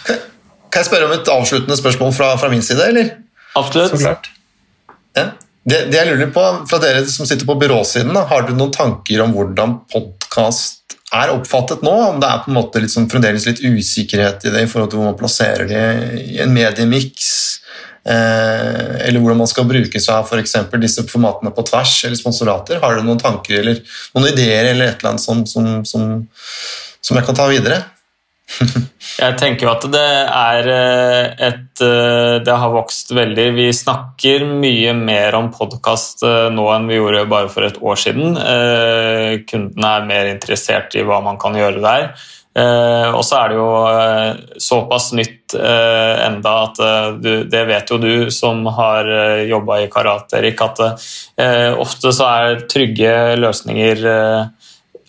Kan 0.08 0.84
jeg 0.84 0.88
spørre 0.88 1.08
om 1.08 1.16
et 1.16 1.32
avsluttende 1.32 1.78
spørsmål 1.80 2.14
fra, 2.16 2.34
fra 2.40 2.50
min 2.52 2.64
side, 2.66 2.84
eller? 2.92 3.16
Absolutt. 3.60 3.92
Så 3.94 4.02
klart. 4.02 4.32
Ja. 5.18 5.32
Det, 5.62 5.78
det, 5.92 5.98
jeg 6.00 6.10
lurer 6.10 6.32
på, 6.34 6.44
fra 6.70 6.80
dere 6.82 7.04
som 7.06 7.28
sitter 7.30 7.46
på 7.46 7.58
byråsiden, 7.62 8.14
da, 8.16 8.26
har 8.30 8.48
dere 8.48 8.58
noen 8.58 8.74
tanker 8.74 9.22
om 9.22 9.36
hvordan 9.36 9.76
podkast 9.92 10.96
er 11.14 11.34
oppfattet 11.36 11.84
nå? 11.86 11.94
Om 12.14 12.22
det 12.24 12.30
er 12.30 12.44
på 12.44 12.52
en 12.52 12.58
måte 12.58 12.82
litt 12.82 12.94
sånn, 12.94 13.10
fremdeles 13.12 13.46
litt 13.50 13.62
usikkerhet 13.62 14.48
i 14.48 14.54
det 14.56 14.66
i 14.66 14.70
forhold 14.72 14.94
til 14.94 15.02
hvor 15.02 15.12
man 15.12 15.20
plasserer 15.20 15.68
det 15.70 15.84
i 16.24 16.40
en 16.42 16.56
mediemiks? 16.56 17.32
Eh, 18.02 19.06
eller 19.06 19.22
hvordan 19.22 19.44
man 19.44 19.50
skal 19.52 19.68
bruke 19.70 20.02
seg 20.02 20.16
av 20.16 20.26
f.eks. 20.32 20.56
disse 20.82 21.06
formatene 21.12 21.54
på 21.54 21.66
tvers 21.68 22.00
eller 22.08 22.18
sponsorater. 22.18 22.80
Har 22.82 22.96
dere 22.96 23.06
noen 23.06 23.22
tanker 23.22 23.60
eller 23.60 23.82
noen 24.16 24.32
ideer 24.32 24.72
eller 24.72 24.88
et 24.88 25.04
eller 25.04 25.14
annet 25.14 25.26
som, 25.26 25.44
som, 25.46 25.68
som, 25.86 26.08
som 27.04 27.20
jeg 27.20 27.28
kan 27.28 27.38
ta 27.38 27.46
videre? 27.52 27.84
Jeg 29.22 29.38
tenker 29.40 29.68
jo 29.68 29.72
at 29.72 29.86
det 29.94 30.02
er 30.02 30.68
eh, 30.72 31.48
et 31.50 31.84
eh, 31.86 32.36
Det 32.44 32.58
har 32.64 32.74
vokst 32.74 33.14
veldig. 33.16 33.48
Vi 33.58 33.68
snakker 33.76 34.46
mye 34.50 34.94
mer 34.98 35.38
om 35.38 35.52
podkast 35.54 36.26
eh, 36.28 36.50
nå 36.54 36.68
enn 36.74 36.90
vi 36.90 37.00
gjorde 37.00 37.26
bare 37.32 37.52
for 37.54 37.68
et 37.68 37.80
år 37.82 38.00
siden. 38.02 38.38
Kundene 39.50 39.96
er 39.96 40.08
mer 40.10 40.30
interessert 40.32 40.96
i 40.98 41.06
hva 41.08 41.22
man 41.24 41.40
kan 41.42 41.58
gjøre 41.58 41.84
der. 41.84 42.14
Og 42.52 43.22
så 43.24 43.38
er 43.38 43.52
det 43.52 43.56
jo 43.56 43.68
såpass 44.60 45.14
nytt 45.16 45.54
enda 45.56 46.56
at 46.66 46.82
du, 47.24 47.46
det 47.48 47.62
vet 47.70 47.94
jo 47.94 48.00
du 48.02 48.28
som 48.36 48.66
har 48.76 49.08
jobba 49.48 49.78
i 49.80 49.88
karate, 49.92 50.42
Erik, 50.42 50.60
at 50.66 50.82
ofte 51.80 52.12
så 52.12 52.28
er 52.28 52.66
trygge 52.68 53.14
løsninger 53.40 54.04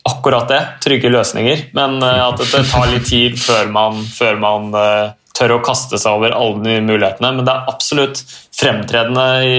akkurat 0.03 0.49
det, 0.51 0.61
trygge 0.85 1.11
løsninger. 1.13 1.67
Men 1.77 1.99
uh, 2.03 2.29
at 2.29 2.43
det 2.43 2.65
tar 2.71 2.89
litt 2.91 3.09
tid 3.09 3.39
før 3.41 3.71
man, 3.73 4.01
før 4.07 4.39
man 4.43 4.71
uh, 4.75 5.13
tør 5.37 5.57
å 5.57 5.65
kaste 5.65 6.01
seg 6.01 6.19
over 6.19 6.35
alle 6.37 6.63
de 6.65 6.79
mulighetene. 6.85 7.33
Men 7.39 7.47
det 7.47 7.55
er 7.55 7.69
absolutt 7.73 8.25
fremtredende 8.55 9.27
i 9.47 9.59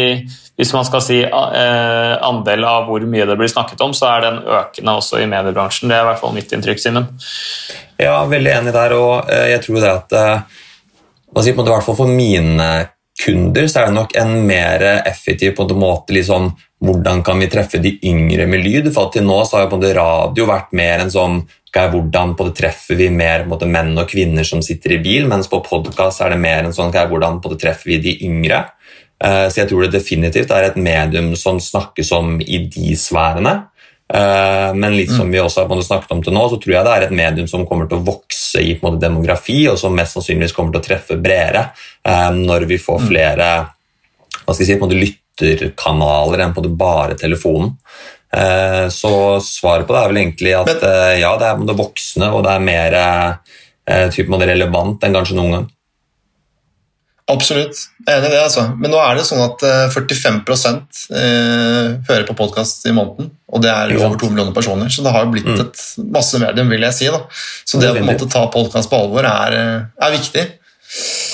hvis 0.54 0.70
man 0.76 0.86
skal 0.86 1.02
si 1.02 1.16
uh, 1.26 2.14
andel 2.22 2.68
av 2.70 2.84
hvor 2.86 3.02
mye 3.10 3.26
det 3.26 3.38
blir 3.40 3.50
snakket 3.50 3.80
om, 3.82 3.96
så 3.98 4.12
er 4.12 4.28
den 4.28 4.44
økende 4.46 4.98
også 5.00 5.24
i 5.24 5.30
mediebransjen. 5.32 5.90
Det 5.90 5.98
er 5.98 6.04
i 6.06 6.10
hvert 6.12 6.22
fall 6.22 6.36
mitt 6.36 6.52
inntrykk, 6.54 6.82
Simen. 6.84 7.08
Ja, 7.98 8.20
veldig 8.30 8.52
enig 8.60 8.76
der. 8.76 8.94
Og 9.00 9.32
jeg 9.50 9.64
tror 9.64 9.80
det 9.82 9.96
at 9.96 10.14
si, 10.14 11.56
på, 11.56 11.56
en 11.56 11.58
måte, 11.58 11.72
i 11.72 11.74
hvert 11.74 11.88
fall 11.88 11.98
for 11.98 12.12
mine 12.12 12.70
kunder 13.20 13.68
så 13.70 13.82
er 13.82 13.90
det 13.90 13.98
nok 13.98 14.16
en 14.18 14.38
mer 14.48 14.84
effektiv 15.06 15.54
på 15.58 15.68
en 15.68 15.80
måte 15.80 16.16
liksom, 16.16 16.50
hvordan 16.84 17.22
kan 17.24 17.40
vi 17.40 17.50
treffe 17.52 17.82
de 17.84 17.94
yngre 18.10 18.48
med 18.50 18.64
lyd. 18.66 18.90
For 18.96 19.12
Til 19.14 19.28
nå 19.28 19.40
så 19.46 19.60
har 19.60 19.68
jo 19.68 19.94
radio 19.96 20.48
vært 20.50 20.74
mer 20.74 21.04
en 21.04 21.14
sånn 21.14 21.42
okay, 21.74 21.90
hvordan 21.90 22.36
på 22.38 22.48
det 22.50 22.56
treffer 22.60 23.00
vi 23.00 23.10
mer 23.10 23.48
måte, 23.50 23.66
menn 23.66 23.98
og 23.98 24.10
kvinner 24.10 24.46
som 24.46 24.62
sitter 24.62 24.98
i 24.98 25.02
bil, 25.02 25.28
mens 25.28 25.50
på 25.50 25.64
podkast 25.66 26.22
er 26.22 26.34
det 26.34 26.42
mer 26.42 26.64
en 26.64 26.76
sånn 26.76 26.92
okay, 26.92 27.08
hvordan 27.10 27.42
på 27.42 27.54
det 27.54 27.62
treffer 27.64 27.96
vi 27.96 28.02
de 28.04 28.18
yngre. 28.28 28.66
Eh, 29.24 29.48
så 29.50 29.64
jeg 29.64 29.72
tror 29.72 29.86
det 29.86 29.96
definitivt 29.96 30.52
er 30.54 30.70
et 30.70 30.78
medium 30.78 31.34
som 31.40 31.62
snakkes 31.62 32.12
om 32.14 32.38
i 32.42 32.66
de 32.68 32.94
sfærene. 33.00 33.56
Eh, 34.14 34.70
men 34.78 34.98
litt 34.98 35.14
som 35.14 35.32
vi 35.32 35.42
også 35.42 35.66
har 35.66 35.86
snakket 35.88 36.14
om 36.14 36.22
til 36.24 36.36
nå, 36.36 36.46
så 36.52 36.60
tror 36.62 36.76
jeg 36.76 36.86
det 36.86 36.96
er 36.96 37.08
et 37.08 37.18
medium 37.24 37.50
som 37.50 37.66
kommer 37.70 37.90
til 37.90 38.02
å 38.02 38.06
vokse 38.06 38.43
i 38.62 38.76
måte, 38.82 39.02
demografi, 39.02 39.64
og 39.72 39.80
som 39.80 39.96
mest 39.98 40.18
sannsynligvis 40.18 40.56
kommer 40.56 40.76
til 40.76 40.82
å 40.82 40.88
treffe 40.88 41.20
bredere 41.22 41.68
eh, 42.06 42.30
når 42.36 42.68
vi 42.70 42.80
får 42.82 43.06
flere 43.08 43.50
hva 44.44 44.52
skal 44.52 44.64
jeg 44.64 44.70
si, 44.74 44.78
på 44.78 44.84
en 44.84 44.90
måte 44.90 45.00
lytterkanaler 45.00 46.44
enn 46.44 46.56
på 46.56 46.64
det 46.66 46.74
bare 46.78 47.18
telefonen. 47.20 47.76
Eh, 48.34 48.86
så 48.92 49.14
svaret 49.46 49.88
på 49.88 49.96
det 49.96 50.02
er 50.02 50.12
vel 50.12 50.22
egentlig 50.24 50.56
at 50.58 50.74
Men, 50.74 51.20
ja, 51.22 51.36
det 51.40 51.50
er 51.50 51.64
det 51.70 51.78
voksne, 51.80 52.32
og 52.34 52.44
det 52.46 52.56
er 52.56 52.68
mer 52.68 52.98
typ, 54.16 54.30
relevant 54.32 55.04
enn 55.04 55.16
kanskje 55.16 55.36
noen 55.36 55.56
gang. 55.58 55.66
Absolutt. 57.32 57.78
Jeg 58.04 58.12
er 58.12 58.18
enig 58.20 58.32
i 58.32 58.34
det. 58.34 58.42
altså. 58.44 58.66
Men 58.76 58.92
nå 58.92 59.00
er 59.00 59.16
det 59.16 59.24
sånn 59.28 59.44
at 59.46 59.62
45 59.94 60.42
eh, 61.16 61.94
hører 62.10 62.26
på 62.28 62.36
podkast 62.36 62.84
i 62.90 62.96
måneden. 62.96 63.30
Og 63.54 63.64
det 63.64 63.72
er 63.72 63.94
over 64.00 64.18
to 64.20 64.28
millioner 64.32 64.56
personer, 64.56 64.92
så 64.92 65.06
det 65.06 65.14
har 65.16 65.30
blitt 65.32 65.48
mm. 65.48 65.62
et 65.64 65.84
masse 66.12 66.42
medium, 66.42 66.72
vil 66.74 66.84
jeg 66.90 66.98
si. 66.98 67.12
da. 67.14 67.22
Så 67.64 67.80
det 67.80 67.94
å 67.94 67.96
på 67.96 68.04
en 68.04 68.10
måte 68.12 68.28
ta 68.32 68.44
podkast 68.52 68.92
på 68.92 69.00
alvor 69.06 69.28
er, 69.30 69.56
eh, 69.60 69.86
er 70.04 70.18
viktig. 70.18 70.44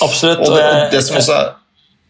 Absolutt. 0.06 0.44
Og 0.46 0.54
det, 0.54 0.68
og 0.68 0.94
det 0.94 1.02
som 1.08 1.18
også 1.22 1.40
er 1.40 1.56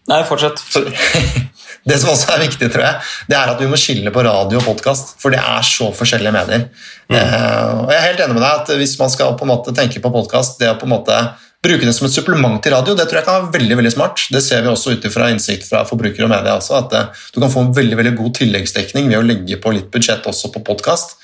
Nei, 0.10 0.24
fortsett. 0.26 0.58
Det 1.90 1.96
som 2.02 2.12
også 2.12 2.34
er 2.34 2.42
viktig, 2.44 2.68
tror 2.74 2.84
jeg, 2.84 3.10
det 3.32 3.38
er 3.38 3.50
at 3.54 3.62
vi 3.62 3.68
må 3.70 3.78
skille 3.80 4.12
på 4.14 4.24
radio 4.26 4.60
og 4.60 4.66
podkast. 4.66 5.14
For 5.22 5.34
det 5.34 5.40
er 5.40 5.64
så 5.66 5.88
forskjellige 5.96 6.34
medier. 6.36 6.66
Mm. 7.08 7.16
Og 7.16 7.94
jeg 7.94 7.96
er 7.96 8.04
helt 8.04 8.24
enig 8.26 8.36
med 8.36 8.44
deg 8.44 8.64
at 8.64 8.72
hvis 8.82 8.98
man 9.00 9.10
skal 9.14 9.38
på 9.40 9.48
en 9.48 9.52
måte 9.54 9.74
tenke 9.78 10.02
på 10.04 10.12
podkast, 10.14 10.60
det 10.60 10.70
å 10.70 10.76
på 10.78 10.86
en 10.90 10.94
måte 10.98 11.16
bruke 11.64 11.84
det 11.84 11.94
som 11.96 12.08
et 12.08 12.14
supplement 12.14 12.60
til 12.64 12.74
radio, 12.74 12.96
det 12.96 13.06
tror 13.10 13.20
jeg 13.20 13.28
kan 13.28 13.42
være 13.42 13.54
veldig 13.58 13.78
veldig 13.82 13.92
smart. 13.92 14.22
Det 14.32 14.42
ser 14.44 14.64
vi 14.64 14.72
også 14.72 14.96
ut 14.96 15.08
fra 15.12 15.28
innsikt 15.34 15.68
fra 15.68 15.84
forbrukere 15.88 16.28
og 16.28 16.32
media. 16.32 16.56
også, 16.56 16.78
at 16.80 16.96
eh, 16.96 17.26
Du 17.34 17.40
kan 17.42 17.52
få 17.52 17.66
en 17.66 17.74
veldig 17.76 17.98
veldig 18.00 18.16
god 18.16 18.32
tilleggsdekning 18.40 19.10
ved 19.12 19.20
å 19.20 19.26
legge 19.26 19.60
på 19.60 19.74
litt 19.76 19.90
budsjett 19.92 20.28
også 20.30 20.54
på 20.56 20.64
podkast, 20.64 21.18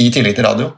i 0.00 0.08
tillegg 0.08 0.38
til 0.38 0.48
radio. 0.48 0.70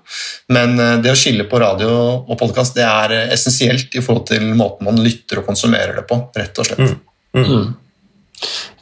Men 0.50 0.74
eh, 0.81 0.96
det 1.05 1.12
å 1.12 1.18
skille 1.18 1.46
på 1.46 1.62
radio 1.62 1.92
og 2.27 2.35
podkast 2.40 2.79
er 2.83 3.14
eh, 3.14 3.31
essensielt 3.37 3.94
i 3.94 4.03
forhold 4.03 4.27
til 4.33 4.50
måten 4.59 4.90
man 4.90 4.98
lytter 5.03 5.42
og 5.42 5.46
konsumerer 5.46 5.94
det 6.00 6.07
på, 6.11 6.18
rett 6.35 6.59
og 6.59 6.70
slett. 6.70 6.98
Mm. 7.35 7.44
Mm. 7.44 7.72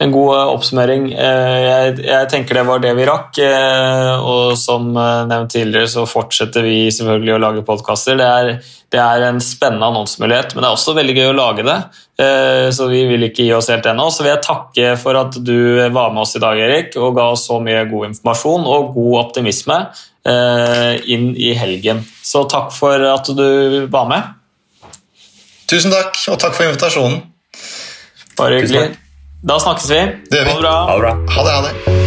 En 0.03 0.11
god 0.11 0.35
eh, 0.35 0.51
oppsummering. 0.53 1.07
Eh, 1.13 1.57
jeg, 1.63 1.95
jeg, 2.05 2.29
tenker 2.31 2.57
det 2.57 2.65
var 2.67 2.81
det 2.83 2.93
vi 2.97 3.07
rakk. 3.07 3.39
Eh, 3.43 4.23
og 4.23 4.55
som 4.59 4.91
nevnt 4.93 5.53
tidligere, 5.53 5.89
så 5.91 6.05
fortsetter 6.09 6.65
vi 6.65 6.77
selvfølgelig 6.93 7.35
å 7.35 7.41
lage 7.43 7.65
podkaster. 7.67 8.17
Det, 8.19 8.57
det, 8.93 9.01
er 9.01 9.27
en 9.27 9.41
spennende 9.43 9.89
annonsemulighet, 9.91 10.53
men 10.53 10.65
det 10.65 10.69
er 10.69 10.77
også 10.77 10.95
veldig 10.97 11.17
gøy 11.19 11.29
å 11.31 11.37
lage 11.37 11.67
det. 11.67 11.77
Så 12.77 12.85
vi 12.91 12.99
vil 13.09 13.25
ikke 13.25 13.47
gi 13.47 13.53
oss 13.57 13.71
helt 13.73 13.87
ennå. 13.89 14.05
Så 14.13 14.21
vil 14.21 14.35
jeg 14.35 14.45
takke 14.45 14.91
for 15.01 15.17
at 15.17 15.33
du 15.41 15.55
var 15.95 16.13
med 16.13 16.21
oss 16.21 16.35
i 16.37 16.41
dag, 16.43 16.59
Erik, 16.61 16.93
og 17.01 17.15
ga 17.17 17.31
oss 17.33 17.47
så 17.49 17.57
mye 17.63 17.87
god 17.89 18.11
informasjon 18.11 18.67
og 18.69 18.91
god 18.93 19.15
optimisme 19.23 19.79
inn 21.09 21.31
i 21.33 21.55
helgen. 21.57 22.03
Så 22.21 22.45
takk 22.53 22.69
for 22.75 23.01
at 23.09 23.33
du 23.33 23.89
var 23.91 24.05
med. 24.13 24.29
Tusen 25.73 25.93
takk, 25.95 26.19
og 26.29 26.37
takk 26.43 26.53
for 26.53 26.69
invitasjonen. 26.69 27.23
Bare 28.37 28.61
hyggelig. 28.61 28.93
Da 29.43 29.59
snakkes 29.59 29.89
vi. 29.89 29.95
Det 30.31 30.37
gjør 30.39 30.45
vi. 30.45 30.51
Ha 30.63 30.93
det 30.95 31.01
bra. 31.01 31.13
Ha 31.35 31.43
det, 31.43 31.51
ha 31.51 31.61
det. 31.67 32.02